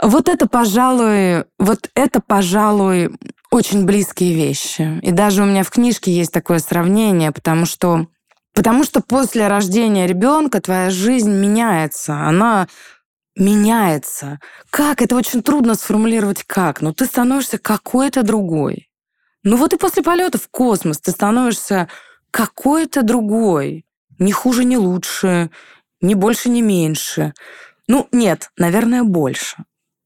Вот 0.00 0.28
это, 0.28 0.46
пожалуй, 0.46 1.44
вот 1.58 1.90
это, 1.94 2.20
пожалуй, 2.20 3.10
очень 3.50 3.84
близкие 3.84 4.34
вещи. 4.34 5.00
И 5.02 5.10
даже 5.10 5.42
у 5.42 5.46
меня 5.46 5.64
в 5.64 5.70
книжке 5.70 6.12
есть 6.12 6.32
такое 6.32 6.60
сравнение, 6.60 7.32
потому 7.32 7.66
что 7.66 8.06
Потому 8.54 8.84
что 8.84 9.00
после 9.00 9.48
рождения 9.48 10.06
ребенка 10.06 10.60
твоя 10.60 10.88
жизнь 10.88 11.32
меняется. 11.32 12.14
Она 12.14 12.68
меняется. 13.34 14.38
Как? 14.70 15.02
Это 15.02 15.16
очень 15.16 15.42
трудно 15.42 15.74
сформулировать 15.74 16.44
как. 16.44 16.80
Но 16.80 16.92
ты 16.92 17.06
становишься 17.06 17.58
какой-то 17.58 18.22
другой. 18.22 18.88
Ну 19.42 19.56
вот 19.56 19.72
и 19.74 19.76
после 19.76 20.04
полета 20.04 20.38
в 20.38 20.48
космос 20.48 21.00
ты 21.00 21.10
становишься 21.10 21.88
какой-то 22.34 23.02
другой. 23.04 23.86
Ни 24.18 24.32
хуже, 24.32 24.64
ни 24.64 24.74
лучше, 24.74 25.50
ни 26.00 26.14
больше, 26.14 26.48
ни 26.48 26.62
меньше. 26.62 27.32
Ну, 27.86 28.08
нет, 28.10 28.50
наверное, 28.56 29.04
больше. 29.04 29.58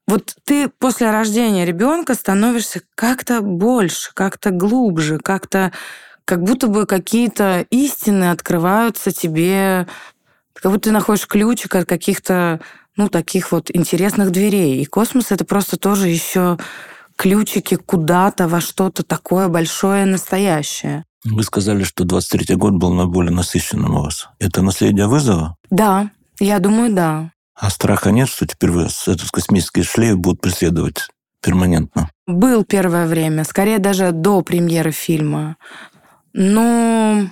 Вот 0.06 0.36
ты 0.44 0.68
после 0.68 1.10
рождения 1.10 1.64
ребенка 1.64 2.12
становишься 2.12 2.82
как-то 2.94 3.40
больше, 3.40 4.10
как-то 4.12 4.50
глубже, 4.50 5.18
как-то 5.18 5.72
как 6.26 6.42
будто 6.42 6.66
бы 6.66 6.84
какие-то 6.84 7.64
истины 7.70 8.30
открываются 8.30 9.10
тебе, 9.10 9.86
как 10.52 10.70
будто 10.70 10.90
ты 10.90 10.92
находишь 10.92 11.26
ключик 11.26 11.76
от 11.76 11.86
каких-то 11.86 12.60
ну, 12.94 13.08
таких 13.08 13.52
вот 13.52 13.70
интересных 13.74 14.32
дверей. 14.32 14.82
И 14.82 14.84
космос— 14.84 15.26
это 15.30 15.46
просто 15.46 15.78
тоже 15.78 16.08
еще 16.08 16.58
ключики 17.16 17.76
куда-то 17.76 18.48
во 18.48 18.60
что-то 18.60 19.02
такое 19.02 19.48
большое, 19.48 20.04
настоящее. 20.04 21.06
Вы 21.24 21.42
сказали, 21.42 21.82
что 21.82 22.04
23-й 22.04 22.54
год 22.54 22.74
был 22.74 22.92
наиболее 22.92 23.32
насыщенным 23.32 23.96
у 23.96 24.02
вас. 24.04 24.28
Это 24.38 24.62
наследие 24.62 25.08
вызова? 25.08 25.56
Да, 25.70 26.10
я 26.38 26.58
думаю, 26.58 26.94
да. 26.94 27.32
А 27.54 27.70
страха 27.70 28.12
нет, 28.12 28.28
что 28.28 28.46
теперь 28.46 28.70
вы 28.70 28.82
этот 28.84 29.30
космический 29.30 29.82
шлейф 29.82 30.16
будут 30.16 30.40
преследовать 30.40 31.08
перманентно? 31.42 32.10
Был 32.26 32.64
первое 32.64 33.06
время, 33.06 33.44
скорее 33.44 33.78
даже 33.78 34.12
до 34.12 34.42
премьеры 34.42 34.92
фильма. 34.92 35.56
Но, 36.32 37.26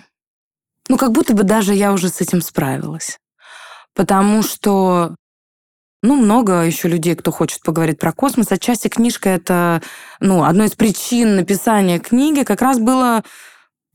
ну, 0.89 0.97
как 0.97 1.13
будто 1.13 1.35
бы 1.35 1.45
даже 1.45 1.75
я 1.75 1.93
уже 1.93 2.09
с 2.09 2.21
этим 2.21 2.41
справилась. 2.41 3.19
Потому 3.95 4.43
что 4.43 5.15
ну, 6.03 6.17
много 6.17 6.63
еще 6.63 6.89
людей, 6.89 7.15
кто 7.15 7.31
хочет 7.31 7.63
поговорить 7.63 7.99
про 7.99 8.13
космос. 8.13 8.53
Отчасти 8.53 8.89
книжка— 8.89 9.29
это, 9.31 9.83
ну, 10.21 10.45
одной 10.45 10.67
из 10.67 10.73
причин 10.73 11.37
написания 11.37 11.99
книги 11.99 12.43
как 12.43 12.63
раз 12.63 12.79
было 12.79 13.25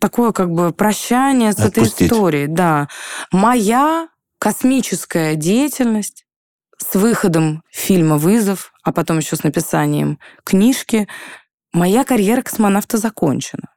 такое 0.02 0.34
как 0.34 0.52
бы 0.52 0.74
прощание 0.74 1.54
с 1.54 1.60
Отпустить. 1.60 1.94
этой 1.94 2.08
историей. 2.08 2.48
Да. 2.48 2.90
Моя 3.32 4.10
космическая 4.40 5.36
деятельность 5.36 6.26
с 6.78 6.96
выходом 6.96 7.64
фильма 7.72 8.18
«Вызов», 8.18 8.74
а 8.84 8.92
потом 8.92 9.20
еще 9.20 9.36
с 9.36 9.44
написанием 9.44 10.20
книжки, 10.44 11.08
моя 11.72 12.04
карьера 12.04 12.42
космонавта 12.42 12.98
закончена. 12.98 13.70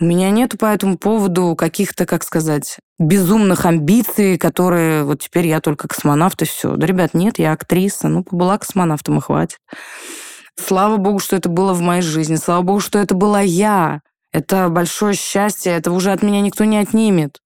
У 0.00 0.04
меня 0.04 0.30
нету 0.30 0.56
по 0.56 0.66
этому 0.66 0.96
поводу 0.96 1.56
каких-то, 1.56 2.06
как 2.06 2.22
сказать, 2.22 2.78
безумных 3.00 3.66
амбиций, 3.66 4.38
которые 4.38 5.02
вот 5.02 5.20
теперь 5.20 5.48
я 5.48 5.60
только 5.60 5.88
космонавт 5.88 6.40
и 6.42 6.44
все. 6.44 6.76
Да, 6.76 6.86
ребят, 6.86 7.14
нет, 7.14 7.40
я 7.40 7.50
актриса, 7.50 8.06
ну, 8.06 8.24
была 8.30 8.58
космонавтом 8.58 9.18
и 9.18 9.20
хватит. 9.20 9.58
Слава 10.54 10.96
богу, 10.98 11.18
что 11.18 11.34
это 11.34 11.48
было 11.48 11.72
в 11.72 11.80
моей 11.80 12.02
жизни. 12.02 12.36
Слава 12.36 12.62
богу, 12.62 12.78
что 12.78 13.00
это 13.00 13.16
была 13.16 13.40
я. 13.40 14.00
Это 14.32 14.68
большое 14.68 15.14
счастье, 15.14 15.72
это 15.72 15.90
уже 15.92 16.12
от 16.12 16.22
меня 16.22 16.40
никто 16.40 16.64
не 16.64 16.78
отнимет. 16.78 17.40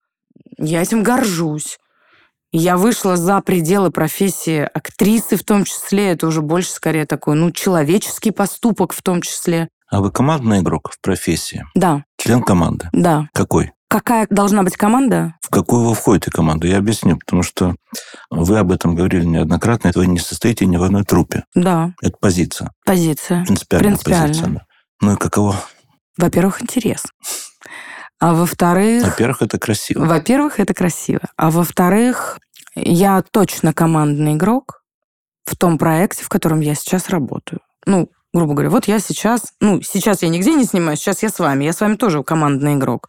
Я 0.59 0.83
этим 0.83 1.03
горжусь. 1.03 1.79
Я 2.51 2.77
вышла 2.77 3.17
за 3.17 3.41
пределы 3.41 3.91
профессии 3.91 4.61
актрисы 4.75 5.37
в 5.37 5.45
том 5.45 5.65
числе. 5.65 6.11
Это 6.11 6.27
уже 6.27 6.43
больше 6.43 6.71
скорее 6.71 7.07
такой, 7.07 7.35
ну, 7.35 7.51
человеческий 7.51 8.31
поступок 8.31 8.93
в 8.93 9.03
том 9.03 9.23
числе. 9.23 9.69
А 9.91 10.01
вы 10.01 10.11
командный 10.11 10.61
игрок 10.61 10.91
в 10.93 11.01
профессии? 11.01 11.65
Да, 11.75 12.05
Член 12.19 12.43
команды? 12.43 12.89
да. 12.93 13.29
Какой? 13.33 13.73
Какая 13.89 14.27
должна 14.31 14.63
быть 14.63 14.77
команда? 14.77 15.35
В 15.43 15.51
какую 15.51 15.85
вы 15.87 15.95
входите 15.95 16.31
команду? 16.31 16.67
Я 16.67 16.79
объясню, 16.79 17.19
потому 17.19 17.43
что 17.43 17.75
вы 18.31 18.59
об 18.59 18.73
этом 18.73 18.95
говорили 18.95 19.25
неоднократно. 19.27 19.93
Вы 19.95 20.07
не 20.07 20.19
состоите 20.19 20.65
ни 20.65 20.79
в 20.79 20.83
одной 20.83 21.05
трупе. 21.05 21.45
Да, 21.55 21.93
Это 22.01 22.17
позиция. 22.19 22.71
позиция. 22.87 23.45
Принципиальная 23.45 23.89
Принципиально. 23.91 24.29
позиция. 24.29 24.49
да. 24.55 24.61
Ну 25.03 25.13
и 25.13 25.17
каково? 25.17 25.57
Во-первых, 26.17 26.63
интерес. 26.63 27.05
А 28.19 28.35
во-вторых... 28.35 29.05
Во-первых, 29.05 29.43
это 29.43 29.59
красиво. 29.59 30.05
Во-первых, 30.05 30.61
это 30.61 30.75
красиво. 30.75 31.23
А 31.37 31.51
во-вторых, 31.51 32.39
я 32.75 33.23
точно 33.23 33.73
командный 33.73 34.35
игрок 34.35 34.83
в 35.45 35.57
том 35.57 35.79
проекте, 35.79 36.25
в 36.25 36.29
котором 36.29 36.61
я 36.61 36.75
сейчас 36.75 37.09
работаю. 37.09 37.61
Ну, 37.85 38.11
грубо 38.33 38.55
говоря, 38.55 38.71
вот 38.71 38.87
я 38.87 39.01
сейчас... 39.01 39.55
Ну, 39.61 39.83
сейчас 39.83 40.23
я 40.23 40.29
нигде 40.29 40.55
не 40.55 40.65
снимаюсь, 40.65 41.01
сейчас 41.01 41.23
я 41.23 41.31
с 41.31 41.39
вами. 41.39 41.65
Я 41.65 41.73
с 41.73 41.81
вами 41.81 41.97
тоже 41.97 42.23
командный 42.23 42.75
игрок. 42.75 43.09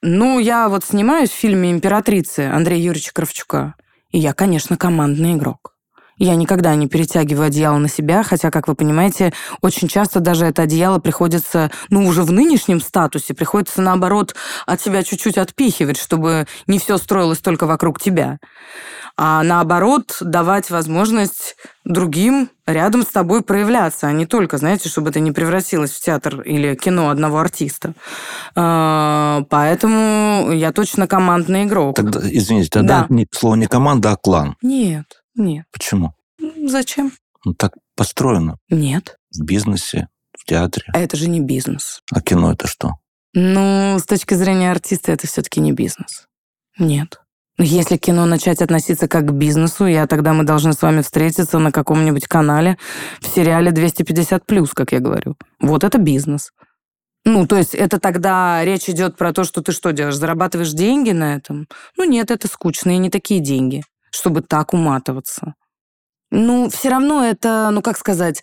Ну, 0.00 0.40
я 0.40 0.68
вот 0.68 0.84
снимаюсь 0.84 1.30
в 1.30 1.34
фильме 1.34 1.70
«Императрицы» 1.70 2.50
Андрея 2.52 2.82
Юрьевича 2.82 3.12
Кравчука. 3.14 3.74
И 4.10 4.18
я, 4.18 4.32
конечно, 4.34 4.76
командный 4.76 5.34
игрок. 5.34 5.71
Я 6.22 6.36
никогда 6.36 6.76
не 6.76 6.86
перетягиваю 6.86 7.48
одеяло 7.48 7.78
на 7.78 7.88
себя, 7.88 8.22
хотя, 8.22 8.52
как 8.52 8.68
вы 8.68 8.76
понимаете, 8.76 9.32
очень 9.60 9.88
часто 9.88 10.20
даже 10.20 10.46
это 10.46 10.62
одеяло 10.62 11.00
приходится, 11.00 11.72
ну, 11.90 12.06
уже 12.06 12.22
в 12.22 12.30
нынешнем 12.30 12.80
статусе, 12.80 13.34
приходится, 13.34 13.82
наоборот, 13.82 14.36
от 14.64 14.80
себя 14.80 15.02
чуть-чуть 15.02 15.36
отпихивать, 15.36 15.98
чтобы 15.98 16.46
не 16.68 16.78
все 16.78 16.96
строилось 16.98 17.40
только 17.40 17.66
вокруг 17.66 18.00
тебя. 18.00 18.38
А 19.16 19.42
наоборот, 19.42 20.16
давать 20.20 20.70
возможность 20.70 21.56
другим 21.84 22.50
рядом 22.66 23.02
с 23.02 23.06
тобой 23.06 23.42
проявляться, 23.42 24.06
а 24.06 24.12
не 24.12 24.24
только, 24.24 24.58
знаете, 24.58 24.88
чтобы 24.88 25.10
это 25.10 25.18
не 25.18 25.32
превратилось 25.32 25.90
в 25.90 26.00
театр 26.00 26.42
или 26.42 26.76
кино 26.76 27.10
одного 27.10 27.40
артиста. 27.40 27.94
А, 28.54 29.42
Поэтому 29.50 30.52
я 30.52 30.70
точно 30.70 31.08
командный 31.08 31.64
игрок. 31.64 31.96
Тогда, 31.96 32.20
извините, 32.22 32.68
тогда 32.70 33.06
Да. 33.08 33.24
слово 33.32 33.56
не 33.56 33.66
команда, 33.66 34.12
а 34.12 34.16
клан. 34.16 34.54
Нет, 34.62 35.21
нет. 35.34 35.66
Почему? 35.72 36.14
Зачем? 36.66 37.12
Ну, 37.44 37.54
так 37.54 37.74
построено 37.96 38.58
Нет. 38.70 39.16
в 39.32 39.42
бизнесе, 39.42 40.08
в 40.38 40.44
театре. 40.44 40.86
А 40.92 40.98
это 40.98 41.16
же 41.16 41.28
не 41.28 41.40
бизнес. 41.40 42.00
А 42.12 42.20
кино 42.20 42.52
это 42.52 42.66
что? 42.66 42.92
Ну, 43.34 43.98
с 43.98 44.04
точки 44.04 44.34
зрения 44.34 44.70
артиста, 44.70 45.12
это 45.12 45.26
все-таки 45.26 45.60
не 45.60 45.72
бизнес. 45.72 46.26
Нет. 46.78 47.20
Если 47.58 47.96
к 47.96 48.00
кино 48.00 48.26
начать 48.26 48.62
относиться 48.62 49.08
как 49.08 49.26
к 49.26 49.32
бизнесу, 49.32 49.86
я 49.86 50.06
тогда 50.06 50.32
мы 50.32 50.44
должны 50.44 50.72
с 50.72 50.82
вами 50.82 51.02
встретиться 51.02 51.58
на 51.58 51.70
каком-нибудь 51.70 52.26
канале 52.26 52.78
в 53.20 53.26
сериале 53.28 53.70
250+, 53.70 54.70
как 54.74 54.92
я 54.92 55.00
говорю. 55.00 55.36
Вот 55.60 55.84
это 55.84 55.98
бизнес. 55.98 56.50
Ну, 57.24 57.46
то 57.46 57.56
есть 57.56 57.74
это 57.74 58.00
тогда 58.00 58.64
речь 58.64 58.88
идет 58.88 59.16
про 59.16 59.32
то, 59.32 59.44
что 59.44 59.62
ты 59.62 59.72
что 59.72 59.92
делаешь, 59.92 60.16
зарабатываешь 60.16 60.72
деньги 60.72 61.10
на 61.12 61.36
этом? 61.36 61.68
Ну, 61.96 62.04
нет, 62.04 62.30
это 62.30 62.48
скучные 62.48 62.98
не 62.98 63.10
такие 63.10 63.40
деньги, 63.40 63.84
чтобы 64.12 64.42
так 64.42 64.74
уматываться. 64.74 65.54
Ну, 66.34 66.70
все 66.70 66.88
равно 66.88 67.22
это, 67.22 67.68
ну, 67.70 67.82
как 67.82 67.98
сказать, 67.98 68.42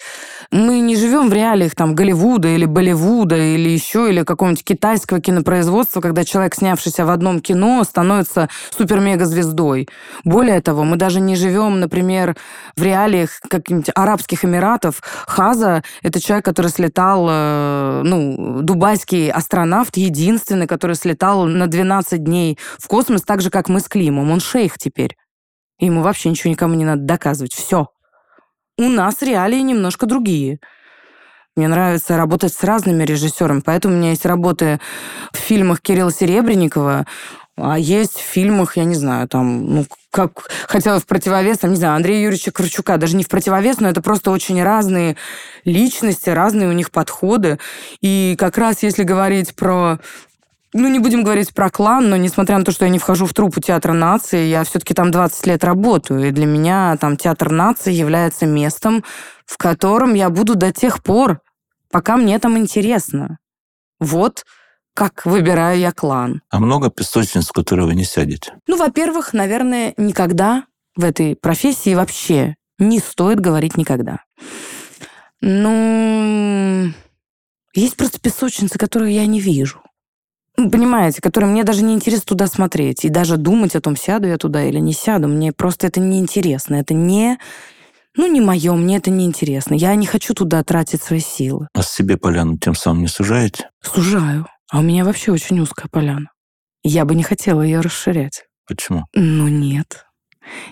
мы 0.51 0.79
не 0.79 0.95
живем 0.95 1.27
в 1.27 1.33
реалиях 1.33 1.73
там 1.73 1.95
Голливуда 1.95 2.47
или 2.49 2.65
Болливуда 2.65 3.35
или 3.35 3.67
еще, 3.67 4.11
или 4.11 4.21
какого-нибудь 4.21 4.63
китайского 4.63 5.19
кинопроизводства, 5.19 5.99
когда 5.99 6.23
человек, 6.23 6.53
снявшийся 6.53 7.03
в 7.03 7.09
одном 7.09 7.39
кино, 7.39 7.83
становится 7.83 8.47
супер-мега-звездой. 8.77 9.89
Более 10.23 10.61
того, 10.61 10.83
мы 10.83 10.97
даже 10.97 11.19
не 11.19 11.35
живем, 11.35 11.79
например, 11.79 12.35
в 12.75 12.83
реалиях 12.83 13.39
каких-нибудь 13.49 13.89
Арабских 13.95 14.45
Эмиратов. 14.45 15.01
Хаза— 15.25 15.81
это 16.03 16.21
человек, 16.21 16.45
который 16.45 16.69
слетал, 16.69 17.25
э, 17.27 18.01
ну, 18.05 18.59
дубайский 18.61 19.31
астронавт, 19.31 19.97
единственный, 19.97 20.67
который 20.67 20.95
слетал 20.95 21.45
на 21.45 21.65
12 21.65 22.23
дней 22.23 22.59
в 22.77 22.87
космос, 22.87 23.23
так 23.23 23.41
же, 23.41 23.49
как 23.49 23.67
мы 23.67 23.79
с 23.79 23.87
Климом. 23.87 24.29
Он 24.29 24.39
шейх 24.39 24.77
теперь. 24.77 25.15
Ему 25.79 26.01
вообще 26.01 26.29
ничего 26.29 26.51
никому 26.51 26.75
не 26.75 26.85
надо 26.85 27.03
доказывать. 27.03 27.53
Все. 27.53 27.87
У 28.77 28.83
нас 28.83 29.21
реалии 29.21 29.59
немножко 29.59 30.05
другие. 30.05 30.59
Мне 31.55 31.67
нравится 31.67 32.15
работать 32.15 32.53
с 32.53 32.63
разными 32.63 33.03
режиссерами, 33.03 33.59
поэтому 33.59 33.93
у 33.93 33.97
меня 33.97 34.11
есть 34.11 34.25
работы 34.25 34.79
в 35.33 35.37
фильмах 35.37 35.81
Кирилла 35.81 36.11
Серебренникова, 36.11 37.05
а 37.57 37.77
есть 37.77 38.15
в 38.15 38.21
фильмах, 38.21 38.77
я 38.77 38.85
не 38.85 38.95
знаю, 38.95 39.27
там, 39.27 39.75
ну, 39.75 39.85
как 40.11 40.49
хотела 40.67 40.99
в 40.99 41.05
противовес, 41.05 41.57
там, 41.57 41.71
не 41.71 41.75
знаю, 41.75 41.95
Андрея 41.95 42.23
Юрьевича 42.23 42.51
Кравчука, 42.51 42.97
даже 42.97 43.17
не 43.17 43.23
в 43.23 43.27
противовес, 43.27 43.79
но 43.79 43.89
это 43.89 44.01
просто 44.01 44.31
очень 44.31 44.63
разные 44.63 45.17
личности, 45.65 46.29
разные 46.29 46.69
у 46.69 46.71
них 46.71 46.91
подходы. 46.91 47.59
И 48.01 48.35
как 48.39 48.57
раз 48.57 48.81
если 48.81 49.03
говорить 49.03 49.55
про 49.55 49.99
ну, 50.73 50.87
не 50.87 50.99
будем 50.99 51.23
говорить 51.23 51.53
про 51.53 51.69
клан, 51.69 52.09
но 52.09 52.15
несмотря 52.15 52.57
на 52.57 52.65
то, 52.65 52.71
что 52.71 52.85
я 52.85 52.91
не 52.91 52.99
вхожу 52.99 53.25
в 53.25 53.33
труппу 53.33 53.59
театра 53.59 53.93
нации, 53.93 54.45
я 54.45 54.63
все-таки 54.63 54.93
там 54.93 55.11
20 55.11 55.47
лет 55.47 55.63
работаю, 55.63 56.27
и 56.27 56.31
для 56.31 56.45
меня 56.45 56.95
там 56.97 57.17
театр 57.17 57.51
нации 57.51 57.91
является 57.91 58.45
местом, 58.45 59.03
в 59.45 59.57
котором 59.57 60.13
я 60.13 60.29
буду 60.29 60.55
до 60.55 60.71
тех 60.71 61.01
пор, 61.01 61.41
пока 61.91 62.17
мне 62.17 62.37
там 62.39 62.57
интересно. 62.57 63.39
Вот 63.99 64.45
как 64.93 65.25
выбираю 65.25 65.79
я 65.79 65.91
клан. 65.91 66.41
А 66.49 66.59
много 66.59 66.89
песочниц, 66.89 67.47
в 67.47 67.53
которые 67.53 67.85
вы 67.87 67.95
не 67.95 68.03
сядете? 68.03 68.53
Ну, 68.67 68.77
во-первых, 68.77 69.33
наверное, 69.33 69.93
никогда 69.97 70.65
в 70.95 71.03
этой 71.03 71.35
профессии 71.35 71.95
вообще 71.95 72.55
не 72.77 72.99
стоит 72.99 73.39
говорить 73.39 73.77
никогда. 73.77 74.23
Ну, 75.41 76.91
есть 77.73 77.95
просто 77.95 78.19
песочницы, 78.19 78.77
которые 78.77 79.15
я 79.15 79.25
не 79.25 79.39
вижу. 79.39 79.81
Ну, 80.59 80.69
Понимаете, 80.69 81.21
которые 81.21 81.49
мне 81.49 81.63
даже 81.63 81.83
не 81.83 81.93
интересно 81.93 82.25
туда 82.25 82.47
смотреть. 82.47 83.05
И 83.05 83.09
даже 83.09 83.37
думать 83.37 83.77
о 83.77 83.81
том, 83.81 83.95
сяду 83.95 84.27
я 84.27 84.37
туда 84.37 84.65
или 84.65 84.79
не 84.79 84.91
сяду, 84.91 85.29
мне 85.29 85.53
просто 85.53 85.87
это 85.87 86.01
не 86.01 86.19
интересно. 86.19 86.75
Это 86.75 86.93
не... 86.93 87.39
Ну, 88.17 88.27
не 88.27 88.41
мое, 88.41 88.73
мне 88.73 88.97
это 88.97 89.09
не 89.09 89.25
интересно. 89.25 89.73
Я 89.73 89.95
не 89.95 90.05
хочу 90.05 90.33
туда 90.33 90.61
тратить 90.65 91.01
свои 91.01 91.21
силы. 91.21 91.69
А 91.73 91.81
себе 91.81 92.17
поляну 92.17 92.57
тем 92.57 92.75
самым 92.75 93.03
не 93.03 93.07
сужаете? 93.07 93.69
Сужаю. 93.81 94.47
А 94.69 94.79
у 94.79 94.81
меня 94.81 95.05
вообще 95.05 95.31
очень 95.31 95.61
узкая 95.61 95.87
поляна. 95.89 96.29
Я 96.83 97.05
бы 97.05 97.15
не 97.15 97.23
хотела 97.23 97.61
ее 97.61 97.79
расширять. 97.79 98.43
Почему? 98.67 99.05
Ну, 99.13 99.47
нет. 99.47 100.07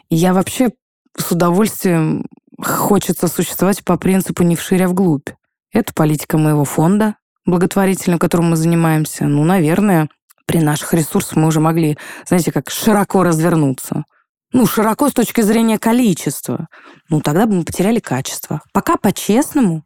Я 0.09 0.33
вообще 0.33 0.71
с 1.15 1.31
удовольствием 1.31 2.25
хочется 2.61 3.29
существовать 3.29 3.85
по 3.85 3.97
принципу 3.97 4.43
не 4.43 4.57
вширь, 4.57 4.83
а 4.83 4.89
вглубь. 4.89 5.29
Это 5.71 5.93
политика 5.93 6.37
моего 6.37 6.65
фонда 6.65 7.15
благотворительного, 7.47 8.19
которым 8.19 8.51
мы 8.51 8.55
занимаемся. 8.55 9.25
Ну, 9.25 9.43
наверное, 9.43 10.09
при 10.45 10.59
наших 10.59 10.93
ресурсах 10.93 11.35
мы 11.35 11.47
уже 11.47 11.59
могли, 11.59 11.97
знаете, 12.27 12.51
как 12.51 12.69
широко 12.69 13.23
развернуться. 13.23 14.03
Ну, 14.53 14.65
широко 14.67 15.09
с 15.09 15.13
точки 15.13 15.41
зрения 15.41 15.79
количества. 15.79 16.67
Ну, 17.09 17.21
тогда 17.21 17.47
бы 17.47 17.55
мы 17.55 17.63
потеряли 17.63 17.99
качество. 17.99 18.61
Пока 18.71 18.97
по-честному 18.97 19.83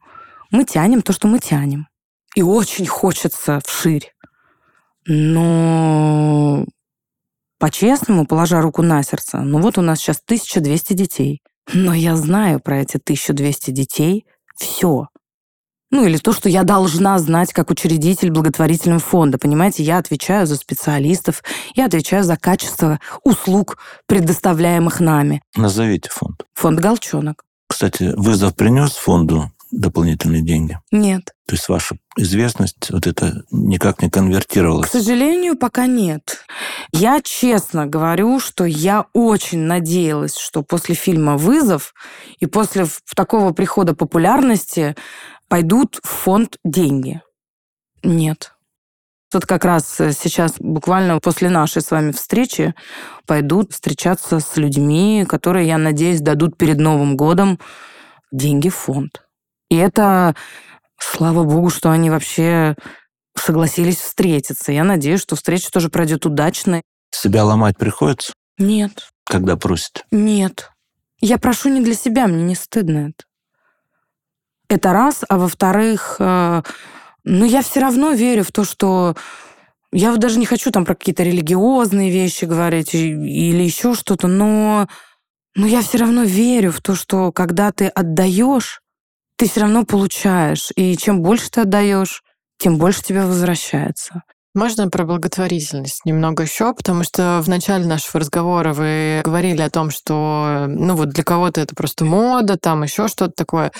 мы 0.51 0.65
тянем 0.65 1.01
то, 1.01 1.13
что 1.13 1.27
мы 1.27 1.39
тянем. 1.39 1.87
И 2.35 2.43
очень 2.43 2.85
хочется 2.85 3.61
вширь. 3.65 4.13
Но 5.05 6.65
по-честному, 7.59 8.25
положа 8.25 8.61
руку 8.61 8.81
на 8.81 9.03
сердце, 9.03 9.39
ну 9.39 9.59
вот 9.59 9.77
у 9.77 9.81
нас 9.81 9.99
сейчас 9.99 10.21
1200 10.25 10.93
детей. 10.93 11.41
Но 11.73 11.93
я 11.93 12.15
знаю 12.15 12.59
про 12.59 12.79
эти 12.79 12.97
1200 12.97 13.71
детей 13.71 14.25
все. 14.55 15.07
Ну 15.91 16.05
или 16.05 16.17
то, 16.17 16.31
что 16.33 16.49
я 16.49 16.63
должна 16.63 17.19
знать 17.19 17.53
как 17.53 17.69
учредитель 17.69 18.31
благотворительного 18.31 19.01
фонда. 19.01 19.37
Понимаете, 19.37 19.83
я 19.83 19.97
отвечаю 19.97 20.47
за 20.47 20.55
специалистов, 20.55 21.43
я 21.75 21.85
отвечаю 21.85 22.23
за 22.23 22.37
качество 22.37 22.99
услуг, 23.23 23.77
предоставляемых 24.07 25.01
нами. 25.01 25.41
Назовите 25.55 26.09
фонд. 26.09 26.45
Фонд 26.53 26.79
«Голчонок». 26.79 27.43
Кстати, 27.67 28.13
вызов 28.15 28.55
принес 28.55 28.91
фонду 28.91 29.51
дополнительные 29.71 30.41
деньги? 30.41 30.77
Нет. 30.91 31.33
То 31.47 31.55
есть 31.55 31.67
ваша 31.69 31.97
известность, 32.17 32.89
вот 32.91 33.07
это 33.07 33.43
никак 33.51 34.01
не 34.01 34.09
К 34.09 34.13
конвертировалась? 34.13 34.89
сожалению, 34.89 35.57
пока 35.57 35.87
нет. 35.87 36.45
Я 36.91 37.21
честно 37.21 37.85
говорю, 37.85 38.39
что 38.39 38.65
я 38.65 39.05
очень 39.13 39.59
надеялась, 39.59 40.37
что 40.37 40.61
после 40.61 40.95
фильма 40.95 41.37
«Вызов» 41.37 41.93
и 42.39 42.45
после 42.45 42.85
такого 43.15 43.51
прихода 43.53 43.95
популярности 43.95 44.95
пойдут 45.51 45.99
в 46.01 46.07
фонд 46.07 46.55
деньги. 46.63 47.21
Нет. 48.03 48.53
Тут 49.29 49.45
как 49.45 49.65
раз 49.65 49.99
э, 49.99 50.13
сейчас, 50.13 50.53
буквально 50.59 51.19
после 51.19 51.49
нашей 51.49 51.81
с 51.81 51.91
вами 51.91 52.13
встречи, 52.13 52.73
пойдут 53.25 53.73
встречаться 53.73 54.39
с 54.39 54.55
людьми, 54.55 55.25
которые, 55.27 55.67
я 55.67 55.77
надеюсь, 55.77 56.21
дадут 56.21 56.57
перед 56.57 56.77
Новым 56.77 57.17
годом 57.17 57.59
деньги 58.31 58.69
в 58.69 58.75
фонд. 58.75 59.27
И 59.69 59.75
это, 59.75 60.37
слава 60.97 61.43
богу, 61.43 61.69
что 61.69 61.91
они 61.91 62.09
вообще 62.09 62.75
согласились 63.37 63.97
встретиться. 63.97 64.71
Я 64.71 64.85
надеюсь, 64.85 65.19
что 65.19 65.35
встреча 65.35 65.69
тоже 65.69 65.89
пройдет 65.89 66.25
удачно. 66.25 66.81
Себя 67.13 67.43
ломать 67.43 67.77
приходится? 67.77 68.31
Нет. 68.57 69.09
когда 69.25 69.57
просите? 69.57 70.05
Нет. 70.11 70.71
Я 71.19 71.37
прошу 71.37 71.67
не 71.67 71.81
для 71.81 71.95
себя, 71.95 72.27
мне 72.27 72.43
не 72.43 72.55
стыдно 72.55 73.09
это. 73.09 73.25
Это 74.71 74.93
раз, 74.93 75.25
а 75.27 75.37
во-вторых, 75.37 76.15
э, 76.19 76.61
ну, 77.25 77.43
я 77.43 77.61
все 77.61 77.81
равно 77.81 78.11
верю 78.11 78.45
в 78.45 78.53
то, 78.53 78.63
что 78.63 79.17
я 79.91 80.15
даже 80.15 80.39
не 80.39 80.45
хочу 80.45 80.71
там 80.71 80.85
про 80.85 80.95
какие-то 80.95 81.23
религиозные 81.23 82.09
вещи 82.09 82.45
говорить 82.45 82.95
или 82.95 83.63
еще 83.63 83.93
что-то, 83.95 84.29
но, 84.29 84.87
но 85.55 85.67
я 85.67 85.81
все 85.81 85.97
равно 85.97 86.23
верю 86.23 86.71
в 86.71 86.79
то, 86.79 86.95
что 86.95 87.33
когда 87.33 87.73
ты 87.73 87.87
отдаешь, 87.87 88.81
ты 89.35 89.49
все 89.49 89.59
равно 89.59 89.83
получаешь. 89.83 90.69
И 90.77 90.95
чем 90.95 91.21
больше 91.21 91.51
ты 91.51 91.61
отдаешь, 91.61 92.23
тем 92.57 92.77
больше 92.77 93.03
тебе 93.03 93.25
возвращается. 93.25 94.23
Можно 94.53 94.89
про 94.89 95.05
благотворительность 95.05 96.03
немного 96.03 96.43
еще, 96.43 96.73
потому 96.73 97.05
что 97.05 97.39
в 97.41 97.47
начале 97.47 97.85
нашего 97.85 98.19
разговора 98.19 98.73
вы 98.73 99.21
говорили 99.23 99.61
о 99.61 99.69
том, 99.69 99.91
что, 99.91 100.65
ну 100.67 100.95
вот 100.97 101.09
для 101.09 101.23
кого-то 101.23 101.61
это 101.61 101.73
просто 101.73 102.03
мода, 102.03 102.57
там 102.57 102.83
еще 102.83 103.07
что-то 103.07 103.31
такое. 103.31 103.71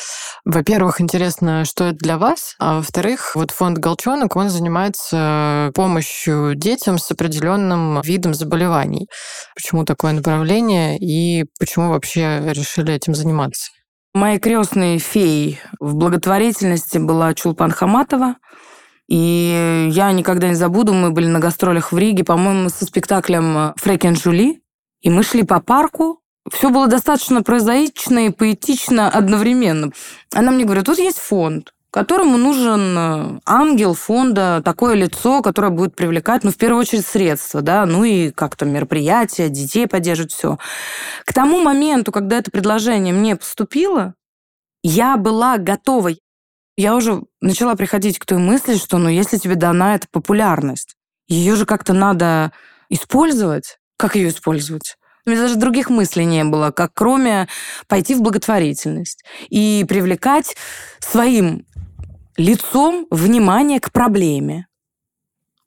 Во-первых, 0.45 1.01
интересно, 1.01 1.65
что 1.65 1.85
это 1.85 1.97
для 1.97 2.17
вас, 2.17 2.55
а 2.57 2.75
во-вторых, 2.75 3.35
вот 3.35 3.51
фонд 3.51 3.79
«Голчонок», 3.79 4.37
он 4.37 4.49
занимается 4.49 5.71
помощью 5.75 6.55
детям 6.55 6.99
с 6.99 7.11
определенным 7.11 7.99
видом 8.01 8.33
заболеваний. 8.33 9.09
Почему 9.55 9.83
такое 9.83 10.13
направление 10.13 10.97
и 10.97 11.47
почему 11.59 11.89
вообще 11.89 12.41
решили 12.45 12.93
этим 12.93 13.13
заниматься? 13.13 13.71
Моей 14.13 14.39
крестной 14.39 14.99
феей 14.99 15.59
в 15.81 15.95
благотворительности 15.95 16.97
была 16.97 17.33
Чулпан 17.33 17.71
Хаматова, 17.71 18.35
и 19.07 19.89
я 19.91 20.11
никогда 20.11 20.47
не 20.47 20.55
забуду, 20.55 20.93
мы 20.93 21.11
были 21.11 21.27
на 21.27 21.39
гастролях 21.39 21.91
в 21.91 21.97
Риге, 21.97 22.23
по-моему, 22.23 22.69
со 22.69 22.85
спектаклем 22.85 23.73
«Фрекен 23.77 24.15
Жули», 24.15 24.61
и 25.01 25.09
мы 25.09 25.23
шли 25.23 25.43
по 25.43 25.59
парку, 25.59 26.21
все 26.49 26.69
было 26.69 26.87
достаточно 26.87 27.43
прозаично 27.43 28.27
и 28.27 28.29
поэтично 28.29 29.09
одновременно. 29.09 29.91
Она 30.33 30.51
мне 30.51 30.65
говорит, 30.65 30.85
тут 30.85 30.97
есть 30.97 31.19
фонд, 31.19 31.73
которому 31.91 32.37
нужен 32.37 32.97
э, 32.97 33.39
ангел 33.45 33.93
фонда, 33.93 34.61
такое 34.63 34.95
лицо, 34.95 35.41
которое 35.41 35.69
будет 35.69 35.95
привлекать, 35.95 36.43
ну, 36.43 36.51
в 36.51 36.57
первую 36.57 36.81
очередь, 36.81 37.05
средства, 37.05 37.61
да, 37.61 37.85
ну 37.85 38.03
и 38.03 38.31
как-то 38.31 38.65
мероприятия, 38.65 39.49
детей 39.49 39.87
поддерживать, 39.87 40.31
все. 40.31 40.57
К 41.25 41.33
тому 41.33 41.61
моменту, 41.61 42.11
когда 42.11 42.37
это 42.37 42.49
предложение 42.49 43.13
мне 43.13 43.35
поступило, 43.35 44.15
я 44.83 45.17
была 45.17 45.57
готова 45.57 46.11
я 46.81 46.95
уже 46.95 47.21
начала 47.41 47.75
приходить 47.75 48.17
к 48.17 48.25
той 48.25 48.39
мысли, 48.39 48.75
что 48.75 48.97
ну 48.97 49.07
если 49.07 49.37
тебе 49.37 49.55
дана 49.55 49.95
эта 49.95 50.07
популярность, 50.11 50.95
ее 51.27 51.55
же 51.55 51.65
как-то 51.65 51.93
надо 51.93 52.51
использовать. 52.89 53.77
Как 53.97 54.15
ее 54.15 54.29
использовать? 54.29 54.97
У 55.25 55.29
меня 55.29 55.41
даже 55.41 55.55
других 55.55 55.91
мыслей 55.91 56.25
не 56.25 56.43
было, 56.43 56.71
как 56.71 56.91
кроме 56.95 57.47
пойти 57.87 58.15
в 58.15 58.21
благотворительность 58.21 59.23
и 59.49 59.85
привлекать 59.87 60.55
своим 60.99 61.67
лицом 62.35 63.05
внимание 63.11 63.79
к 63.79 63.91
проблеме. 63.91 64.65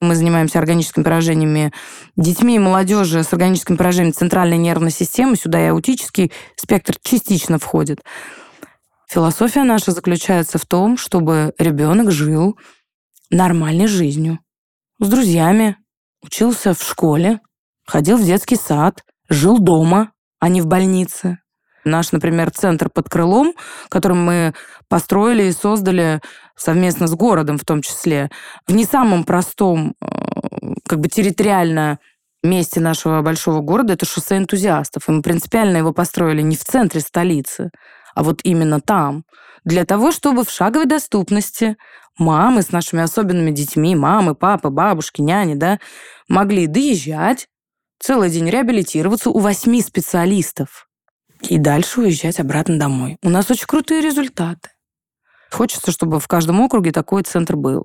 Мы 0.00 0.16
занимаемся 0.16 0.58
органическими 0.58 1.04
поражениями 1.04 1.72
детьми 2.16 2.56
и 2.56 2.58
молодежи 2.58 3.22
с 3.22 3.32
органическим 3.32 3.76
поражением 3.76 4.12
центральной 4.12 4.58
нервной 4.58 4.90
системы. 4.90 5.36
Сюда 5.36 5.64
и 5.64 5.68
аутический 5.68 6.32
спектр 6.56 6.96
частично 7.00 7.60
входит. 7.60 8.00
Философия 9.14 9.62
наша 9.62 9.92
заключается 9.92 10.58
в 10.58 10.66
том, 10.66 10.96
чтобы 10.96 11.54
ребенок 11.56 12.10
жил 12.10 12.58
нормальной 13.30 13.86
жизнью. 13.86 14.40
С 14.98 15.08
друзьями, 15.08 15.76
учился 16.20 16.74
в 16.74 16.82
школе, 16.82 17.38
ходил 17.86 18.16
в 18.16 18.24
детский 18.24 18.56
сад, 18.56 19.04
жил 19.28 19.60
дома, 19.60 20.10
а 20.40 20.48
не 20.48 20.60
в 20.60 20.66
больнице. 20.66 21.38
Наш, 21.84 22.10
например, 22.10 22.50
центр 22.50 22.90
под 22.90 23.08
крылом, 23.08 23.54
который 23.88 24.16
мы 24.16 24.52
построили 24.88 25.44
и 25.44 25.52
создали 25.52 26.20
совместно 26.56 27.06
с 27.06 27.14
городом 27.14 27.56
в 27.56 27.64
том 27.64 27.82
числе, 27.82 28.32
в 28.66 28.74
не 28.74 28.84
самом 28.84 29.22
простом, 29.22 29.94
э, 30.00 30.06
как 30.88 30.98
бы 30.98 31.06
территориально 31.08 32.00
месте 32.42 32.80
нашего 32.80 33.22
большого 33.22 33.60
города, 33.60 33.92
это 33.92 34.06
шоссе 34.06 34.38
энтузиастов. 34.38 35.08
И 35.08 35.12
мы 35.12 35.22
принципиально 35.22 35.76
его 35.76 35.92
построили 35.92 36.42
не 36.42 36.56
в 36.56 36.64
центре 36.64 37.00
столицы, 37.00 37.70
а 38.14 38.22
вот 38.22 38.40
именно 38.44 38.80
там, 38.80 39.24
для 39.64 39.84
того, 39.84 40.12
чтобы 40.12 40.44
в 40.44 40.50
шаговой 40.50 40.86
доступности 40.86 41.76
мамы 42.18 42.62
с 42.62 42.70
нашими 42.70 43.02
особенными 43.02 43.50
детьми, 43.50 43.96
мамы, 43.96 44.34
папы, 44.34 44.70
бабушки, 44.70 45.20
няни, 45.20 45.54
да, 45.54 45.80
могли 46.28 46.66
доезжать, 46.66 47.48
целый 47.98 48.30
день 48.30 48.48
реабилитироваться 48.48 49.30
у 49.30 49.38
восьми 49.38 49.80
специалистов 49.80 50.88
и 51.42 51.58
дальше 51.58 52.00
уезжать 52.00 52.40
обратно 52.40 52.78
домой. 52.78 53.16
У 53.22 53.28
нас 53.28 53.50
очень 53.50 53.66
крутые 53.66 54.00
результаты. 54.00 54.70
Хочется, 55.50 55.92
чтобы 55.92 56.20
в 56.20 56.26
каждом 56.26 56.60
округе 56.60 56.92
такой 56.92 57.22
центр 57.22 57.56
был. 57.56 57.84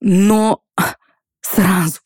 Но 0.00 0.62
сразу 1.40 2.00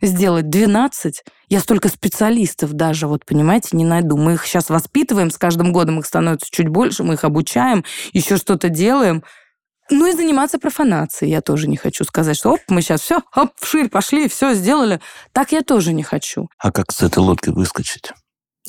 сделать 0.00 0.48
12, 0.48 1.24
я 1.50 1.58
столько 1.58 1.88
специалистов 1.88 2.72
даже, 2.72 3.08
вот 3.08 3.26
понимаете, 3.26 3.76
не 3.76 3.84
найду. 3.84 4.16
Мы 4.16 4.34
их 4.34 4.46
сейчас 4.46 4.70
воспитываем, 4.70 5.30
с 5.30 5.36
каждым 5.36 5.72
годом 5.72 5.98
их 5.98 6.06
становится 6.06 6.48
чуть 6.50 6.68
больше, 6.68 7.02
мы 7.02 7.14
их 7.14 7.24
обучаем, 7.24 7.84
еще 8.12 8.36
что-то 8.36 8.68
делаем. 8.68 9.24
Ну 9.90 10.06
и 10.06 10.12
заниматься 10.12 10.60
профанацией 10.60 11.32
я 11.32 11.40
тоже 11.40 11.68
не 11.68 11.76
хочу 11.76 12.04
сказать, 12.04 12.36
что 12.36 12.52
оп, 12.52 12.60
мы 12.68 12.80
сейчас 12.80 13.00
все, 13.00 13.22
оп, 13.34 13.50
вширь 13.56 13.88
пошли, 13.88 14.28
все 14.28 14.54
сделали. 14.54 15.00
Так 15.32 15.50
я 15.50 15.62
тоже 15.62 15.92
не 15.92 16.04
хочу. 16.04 16.48
А 16.56 16.70
как 16.70 16.92
с 16.92 17.02
этой 17.02 17.18
лодки 17.18 17.50
выскочить? 17.50 18.12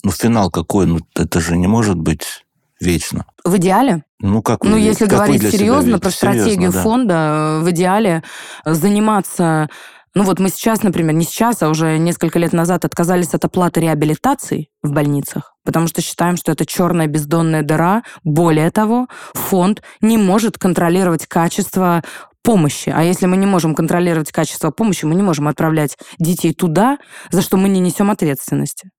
Ну, 0.03 0.09
финал 0.09 0.49
какой? 0.49 0.87
Ну, 0.87 0.99
это 1.15 1.39
же 1.39 1.57
не 1.57 1.67
может 1.67 1.97
быть 1.97 2.43
вечно. 2.79 3.27
В 3.43 3.57
идеале? 3.57 4.03
Ну, 4.19 4.41
как 4.41 4.63
Ну, 4.63 4.71
вы, 4.71 4.79
если 4.79 5.05
как 5.05 5.19
говорить 5.19 5.43
серьезно 5.43 5.99
про? 5.99 6.09
Серьезно, 6.09 6.41
стратегию 6.41 6.71
да. 6.71 6.81
фонда, 6.81 7.59
в 7.61 7.69
идеале 7.69 8.23
заниматься 8.65 9.69
ну 10.13 10.23
вот 10.23 10.39
мы 10.39 10.49
сейчас, 10.49 10.83
например, 10.83 11.13
не 11.13 11.23
сейчас, 11.23 11.61
а 11.61 11.69
уже 11.69 11.97
несколько 11.97 12.37
лет 12.37 12.51
назад 12.51 12.83
отказались 12.83 13.33
от 13.33 13.45
оплаты 13.45 13.79
реабилитации 13.79 14.67
в 14.83 14.91
больницах, 14.91 15.55
потому 15.63 15.87
что 15.87 16.01
считаем, 16.01 16.35
что 16.35 16.51
это 16.51 16.65
черная 16.65 17.07
бездонная 17.07 17.61
дыра. 17.61 18.03
Более 18.23 18.71
того, 18.71 19.07
фонд 19.33 19.81
не 20.01 20.17
может 20.17 20.57
контролировать 20.57 21.27
качество 21.27 22.03
помощи. 22.43 22.91
А 22.93 23.03
если 23.03 23.25
мы 23.25 23.37
не 23.37 23.45
можем 23.45 23.73
контролировать 23.73 24.31
качество 24.31 24.71
помощи, 24.71 25.05
мы 25.05 25.15
не 25.15 25.21
можем 25.21 25.47
отправлять 25.47 25.97
детей 26.19 26.53
туда, 26.53 26.97
за 27.29 27.41
что 27.41 27.55
мы 27.55 27.69
не 27.69 27.79
несем 27.79 28.11
ответственности. 28.11 28.89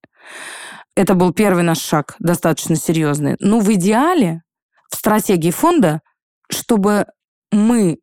Это 0.96 1.14
был 1.14 1.32
первый 1.32 1.62
наш 1.62 1.78
шаг, 1.78 2.14
достаточно 2.20 2.76
серьезный. 2.76 3.36
Ну, 3.40 3.60
в 3.60 3.72
идеале, 3.74 4.42
в 4.90 4.96
стратегии 4.96 5.50
фонда, 5.50 6.00
чтобы 6.50 7.06
мы 7.50 7.98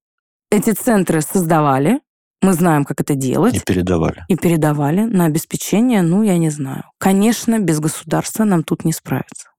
эти 0.51 0.71
центры 0.71 1.21
создавали, 1.21 2.01
мы 2.41 2.53
знаем, 2.53 2.85
как 2.85 3.01
это 3.01 3.15
делать, 3.15 3.55
И 3.55 3.59
передавали. 3.59 4.23
и 4.27 4.35
передавали 4.35 5.01
на 5.01 5.25
обеспечение, 5.25 6.01
ну, 6.01 6.23
я 6.23 6.37
не 6.37 6.49
знаю. 6.49 6.83
Конечно, 6.97 7.59
без 7.59 7.79
государства 7.79 8.43
нам 8.45 8.63
тут 8.63 8.85
не 8.85 8.93
справиться. 8.93 9.49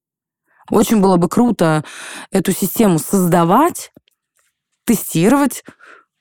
Очень 0.70 1.00
было 1.00 1.16
бы 1.16 1.28
круто 1.28 1.84
эту 2.30 2.52
систему 2.52 2.98
создавать, 2.98 3.90
тестировать, 4.84 5.64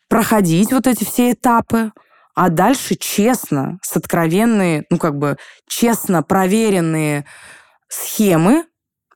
проходить 0.09 0.71
вот 0.73 0.87
эти 0.87 1.03
все 1.03 1.31
этапы, 1.31 1.91
а 2.35 2.49
дальше 2.49 2.95
честно, 2.95 3.77
с 3.81 3.95
откровенные, 3.95 4.85
ну, 4.89 4.97
как 4.97 5.17
бы 5.17 5.37
честно 5.67 6.23
проверенные 6.23 7.25
схемы 7.87 8.65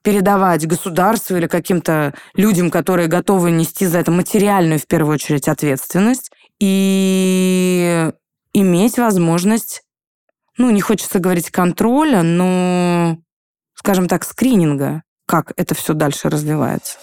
передавать 0.02 0.66
государству 0.66 1.36
или 1.36 1.46
каким-то 1.46 2.14
людям, 2.34 2.70
которые 2.70 3.08
готовы 3.08 3.50
нести 3.50 3.86
за 3.86 3.98
это 3.98 4.10
материальную, 4.10 4.78
в 4.78 4.86
первую 4.86 5.14
очередь, 5.14 5.48
ответственность, 5.48 6.30
и 6.60 8.10
иметь 8.52 8.98
возможность, 8.98 9.82
ну, 10.56 10.70
не 10.70 10.80
хочется 10.80 11.18
говорить 11.18 11.50
контроля, 11.50 12.22
но, 12.22 13.18
скажем 13.74 14.08
так, 14.08 14.24
скрининга, 14.24 15.02
как 15.26 15.52
это 15.56 15.74
все 15.74 15.94
дальше 15.94 16.28
развивается. 16.28 16.98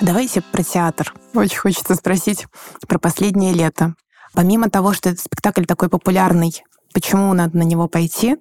Давайте 0.00 0.40
про 0.40 0.62
театр. 0.62 1.12
Очень 1.34 1.58
хочется 1.58 1.94
спросить 1.94 2.46
про 2.86 2.98
последнее 2.98 3.52
лето. 3.52 3.94
Помимо 4.32 4.70
того, 4.70 4.92
что 4.92 5.10
этот 5.10 5.20
спектакль 5.20 5.64
такой 5.64 5.88
популярный, 5.88 6.62
почему 6.94 7.32
надо 7.34 7.58
на 7.58 7.62
него 7.62 7.88
пойти? 7.88 8.36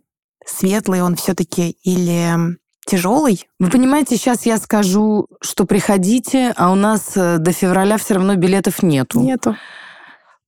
Светлый 0.46 1.02
он 1.02 1.16
все-таки 1.16 1.72
или 1.84 2.58
тяжелый? 2.88 3.48
Вы 3.60 3.70
понимаете, 3.70 4.18
сейчас 4.18 4.46
я 4.46 4.58
скажу, 4.58 5.28
что 5.42 5.66
приходите, 5.66 6.54
а 6.58 6.72
у 6.72 6.76
нас 6.76 7.16
э, 7.16 7.38
до 7.38 7.52
февраля 7.52 7.98
все 7.98 8.16
равно 8.16 8.36
билетов 8.36 8.82
нету. 8.82 9.20
Нету. 9.20 9.56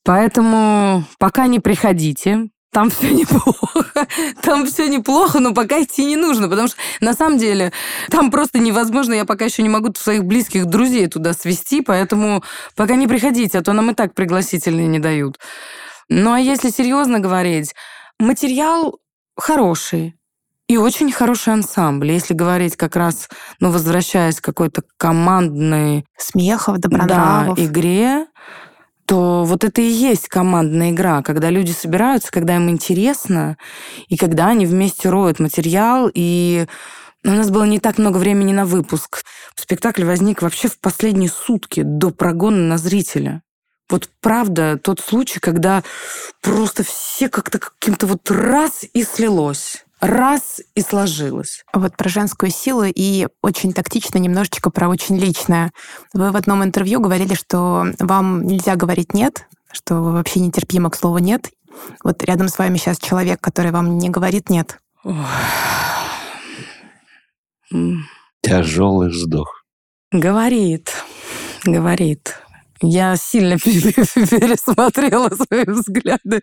Поэтому 0.03 1.03
пока 1.19 1.45
не 1.47 1.59
приходите. 1.59 2.49
Там 2.71 2.89
все 2.89 3.09
неплохо. 3.13 4.07
Там 4.41 4.65
все 4.65 4.87
неплохо, 4.87 5.39
но 5.39 5.53
пока 5.53 5.81
идти 5.81 6.05
не 6.05 6.15
нужно, 6.15 6.49
потому 6.49 6.67
что 6.67 6.77
на 7.01 7.13
самом 7.13 7.37
деле 7.37 7.71
там 8.09 8.31
просто 8.31 8.59
невозможно. 8.59 9.13
Я 9.13 9.25
пока 9.25 9.45
еще 9.45 9.61
не 9.61 9.69
могу 9.69 9.93
своих 9.95 10.23
близких 10.23 10.65
друзей 10.65 11.07
туда 11.07 11.33
свести, 11.33 11.81
поэтому 11.81 12.43
пока 12.75 12.95
не 12.95 13.07
приходите, 13.07 13.59
а 13.59 13.61
то 13.61 13.73
нам 13.73 13.91
и 13.91 13.93
так 13.93 14.13
пригласительные 14.13 14.87
не 14.87 14.99
дают. 14.99 15.39
Ну 16.09 16.31
а 16.31 16.39
если 16.39 16.69
серьезно 16.69 17.19
говорить, 17.19 17.75
материал 18.19 18.99
хороший. 19.35 20.18
И 20.69 20.77
очень 20.77 21.11
хороший 21.11 21.51
ансамбль. 21.51 22.11
Если 22.11 22.35
говорить 22.35 22.77
как 22.77 22.95
раз, 22.95 23.27
ну, 23.59 23.71
возвращаясь 23.71 24.39
к 24.39 24.45
какой-то 24.45 24.83
командной 24.97 26.05
Смехов, 26.15 26.77
да, 26.77 26.89
добронравов. 26.89 27.59
игре, 27.59 28.27
то 29.07 29.45
вот 29.45 29.63
это 29.63 29.81
и 29.81 29.87
есть 29.87 30.27
командная 30.27 30.91
игра, 30.91 31.23
когда 31.23 31.49
люди 31.49 31.71
собираются, 31.71 32.31
когда 32.31 32.55
им 32.55 32.69
интересно, 32.69 33.57
и 34.09 34.15
когда 34.15 34.49
они 34.49 34.67
вместе 34.67 35.09
роют 35.09 35.39
материал, 35.39 36.07
и 36.13 36.67
у 37.25 37.31
нас 37.31 37.49
было 37.49 37.63
не 37.63 37.79
так 37.79 37.97
много 37.97 38.17
времени 38.17 38.53
на 38.53 38.65
выпуск. 38.65 39.23
Спектакль 39.55 40.03
возник 40.03 40.43
вообще 40.43 40.67
в 40.67 40.79
последние 40.79 41.31
сутки 41.31 41.81
до 41.81 42.11
прогона 42.11 42.59
на 42.59 42.77
зрителя. 42.77 43.41
Вот 43.89 44.07
правда 44.21 44.77
тот 44.77 44.99
случай, 44.99 45.39
когда 45.39 45.81
просто 46.43 46.83
все 46.83 47.27
как-то 47.27 47.57
каким-то 47.57 48.05
вот 48.05 48.29
раз 48.29 48.85
и 48.93 49.03
слилось. 49.03 49.83
Раз 50.01 50.61
и 50.75 50.81
сложилось. 50.81 51.65
Вот 51.73 51.97
про 51.97 52.07
женскую 52.07 52.51
силу 52.51 52.83
и 52.85 53.27
очень 53.41 53.73
тактично 53.73 54.17
немножечко 54.17 54.69
про 54.69 54.87
очень 54.87 55.17
личное. 55.17 55.71
Вы 56.13 56.31
в 56.31 56.37
одном 56.37 56.63
интервью 56.63 57.01
говорили, 57.01 57.33
что 57.33 57.85
вам 57.99 58.45
нельзя 58.45 58.75
говорить 58.75 59.13
«нет», 59.13 59.45
что 59.71 59.95
вы 59.95 60.13
вообще 60.13 60.39
нетерпимо 60.39 60.89
к 60.89 60.95
слову 60.95 61.17
«нет». 61.17 61.49
Вот 62.03 62.23
рядом 62.23 62.47
с 62.47 62.57
вами 62.57 62.77
сейчас 62.77 62.97
человек, 62.97 63.41
который 63.41 63.71
вам 63.71 63.97
не 63.97 64.09
говорит 64.09 64.49
«нет». 64.49 64.79
Тяжелый 68.41 69.09
вздох. 69.09 69.65
Говорит, 70.11 70.91
говорит. 71.65 72.35
Я 72.81 73.15
сильно 73.17 73.57
пересмотрела 73.63 75.29
свои 75.29 75.65
взгляды 75.65 76.41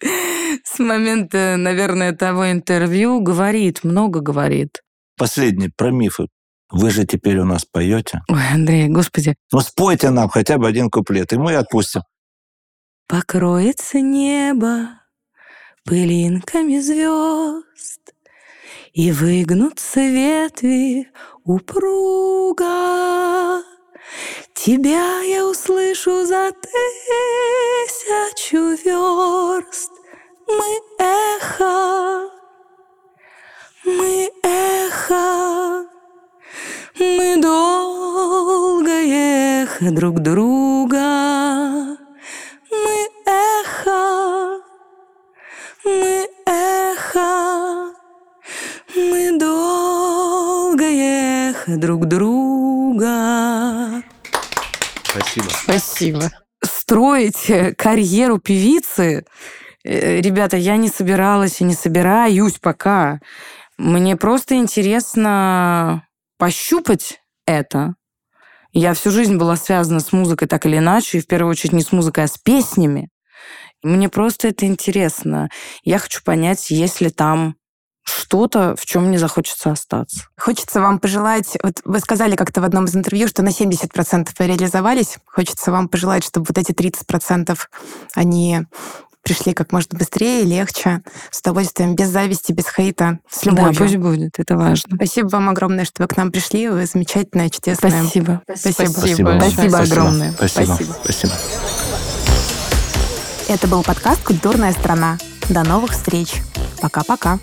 с 0.65 0.79
момента, 0.79 1.57
наверное, 1.57 2.13
того 2.13 2.51
интервью. 2.51 3.21
Говорит, 3.21 3.85
много 3.85 4.21
говорит. 4.21 4.83
Последний 5.17 5.69
про 5.69 5.91
мифы. 5.91 6.29
Вы 6.71 6.91
же 6.91 7.07
теперь 7.07 7.39
у 7.39 7.45
нас 7.45 7.65
поете. 7.65 8.23
Ой, 8.29 8.43
Андрей, 8.53 8.89
господи. 8.89 9.37
Ну, 9.53 9.61
спойте 9.61 10.11
нам 10.11 10.29
хотя 10.29 10.59
бы 10.59 10.67
один 10.67 10.91
куплет, 10.91 11.33
и 11.33 11.37
мы 11.37 11.55
отпустим. 11.55 12.03
Покроется 13.07 14.01
небо 14.01 14.89
пылинками 15.85 16.81
звезд, 16.81 18.13
И 18.93 19.13
выгнутся 19.13 20.01
ветви 20.01 21.09
упруга. 21.45 22.65
Тебя 24.55 25.21
я 25.23 25.47
услышу 25.47 26.25
за 26.25 26.53
тысячу 26.53 26.77
верст. 28.85 29.93
Мы 30.49 30.81
эхо, 30.99 32.31
мы 33.85 34.31
эхо, 34.43 35.87
мы 36.99 37.37
долгое 37.41 39.07
эхо 39.63 39.91
друг 39.91 40.21
друга. 40.21 41.97
Мы 42.71 43.09
эхо, 43.27 44.61
мы 45.85 46.29
эхо, 46.47 47.95
мы 48.95 49.39
долгое 49.39 49.76
друг 51.67 52.07
друга. 52.07 53.07
Спасибо. 55.03 55.49
Спасибо. 55.51 56.31
Строить 56.63 57.51
э, 57.51 57.75
карьеру 57.75 58.39
певицы, 58.39 59.25
э, 59.85 60.21
ребята, 60.21 60.57
я 60.57 60.77
не 60.77 60.89
собиралась 60.89 61.61
и 61.61 61.65
не 61.65 61.75
собираюсь 61.75 62.59
пока. 62.59 63.21
Мне 63.79 64.17
просто 64.17 64.57
интересно 64.57 66.07
пощупать 66.39 67.21
это. 67.47 67.95
Я 68.73 68.95
всю 68.95 69.11
жизнь 69.11 69.37
была 69.37 69.57
связана 69.57 70.01
с 70.01 70.13
музыкой 70.13 70.49
так 70.49 70.67
или 70.67 70.79
иначе, 70.79 71.19
и 71.19 71.21
в 71.21 71.27
первую 71.27 71.51
очередь 71.51 71.73
не 71.73 71.83
с 71.83 71.93
музыкой, 71.93 72.25
а 72.25 72.29
с 72.29 72.39
песнями. 72.39 73.11
Мне 73.83 74.09
просто 74.09 74.49
это 74.49 74.67
интересно. 74.67 75.49
Я 75.83 75.99
хочу 75.99 76.23
понять, 76.25 76.71
есть 76.71 77.01
ли 77.01 77.11
там 77.11 77.57
что-то, 78.09 78.75
в 78.77 78.85
чем 78.87 79.07
мне 79.07 79.19
захочется 79.19 79.73
остаться. 79.73 80.27
Хочется 80.39 80.81
вам 80.81 80.99
пожелать, 80.99 81.57
вот 81.63 81.81
вы 81.85 81.99
сказали 82.01 82.37
как-то 82.37 82.61
в 82.61 82.65
одном 82.65 82.87
из 82.87 82.97
интервью, 82.97 83.29
что 83.29 83.43
на 83.43 83.49
70% 83.49 84.29
вы 84.39 84.47
реализовались. 84.47 85.17
Хочется 85.27 85.71
вам 85.71 85.89
пожелать, 85.89 86.25
чтобы 86.25 86.47
вот 86.49 86.59
эти 86.59 86.73
30% 86.73 87.59
они 88.15 88.67
пришли 89.23 89.55
как 89.55 89.73
можно 89.73 89.99
быстрее, 89.99 90.45
легче, 90.45 91.03
с 91.33 91.41
удовольствием, 91.41 91.97
без 91.97 92.09
зависти, 92.09 92.53
без 92.53 92.67
хейта, 92.69 93.19
с 93.29 93.45
любовью. 93.45 93.73
Да, 93.73 93.79
пусть 93.79 93.97
будет, 93.97 94.39
это 94.39 94.57
важно. 94.57 94.95
Спасибо 94.95 95.27
вам 95.29 95.49
огромное, 95.49 95.85
что 95.85 96.05
вы 96.05 96.07
к 96.09 96.17
нам 96.17 96.31
пришли. 96.31 96.69
Вы 96.69 96.87
замечательная, 96.87 97.51
чудесная. 97.51 98.03
Спасибо. 98.03 98.43
Спасибо. 98.47 98.89
Спасибо. 98.91 99.41
Спасибо 99.41 99.79
огромное. 99.79 100.33
Спасибо. 100.33 100.65
Спасибо. 100.65 100.93
Спасибо. 101.03 101.33
Это 103.49 103.67
был 103.67 103.83
подкаст 103.83 104.23
«Культурная 104.23 104.73
страна». 104.73 105.19
До 105.49 105.65
новых 105.65 105.93
встреч. 105.93 106.35
Пока-пока. 106.81 107.39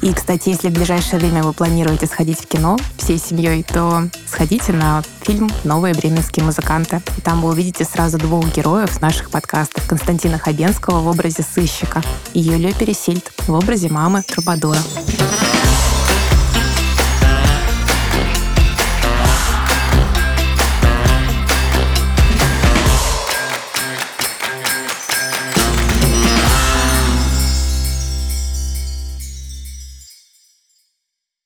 И, 0.00 0.12
кстати, 0.12 0.50
если 0.50 0.68
в 0.68 0.72
ближайшее 0.72 1.18
время 1.18 1.42
вы 1.42 1.52
планируете 1.52 2.06
сходить 2.06 2.40
в 2.40 2.46
кино 2.46 2.76
всей 2.96 3.18
семьей, 3.18 3.62
то 3.64 4.08
сходите 4.26 4.72
на 4.72 5.02
фильм 5.22 5.50
«Новые 5.64 5.94
бременские 5.94 6.44
музыканты». 6.44 7.02
Там 7.24 7.42
вы 7.42 7.50
увидите 7.50 7.84
сразу 7.84 8.18
двух 8.18 8.46
героев 8.54 9.00
наших 9.00 9.30
подкастов. 9.30 9.86
Константина 9.88 10.38
Хабенского 10.38 11.00
в 11.00 11.08
образе 11.08 11.42
сыщика 11.42 12.02
и 12.32 12.40
Юлию 12.40 12.74
Пересильд 12.74 13.32
в 13.46 13.52
образе 13.52 13.88
мамы 13.88 14.22
Трубадура. 14.22 14.78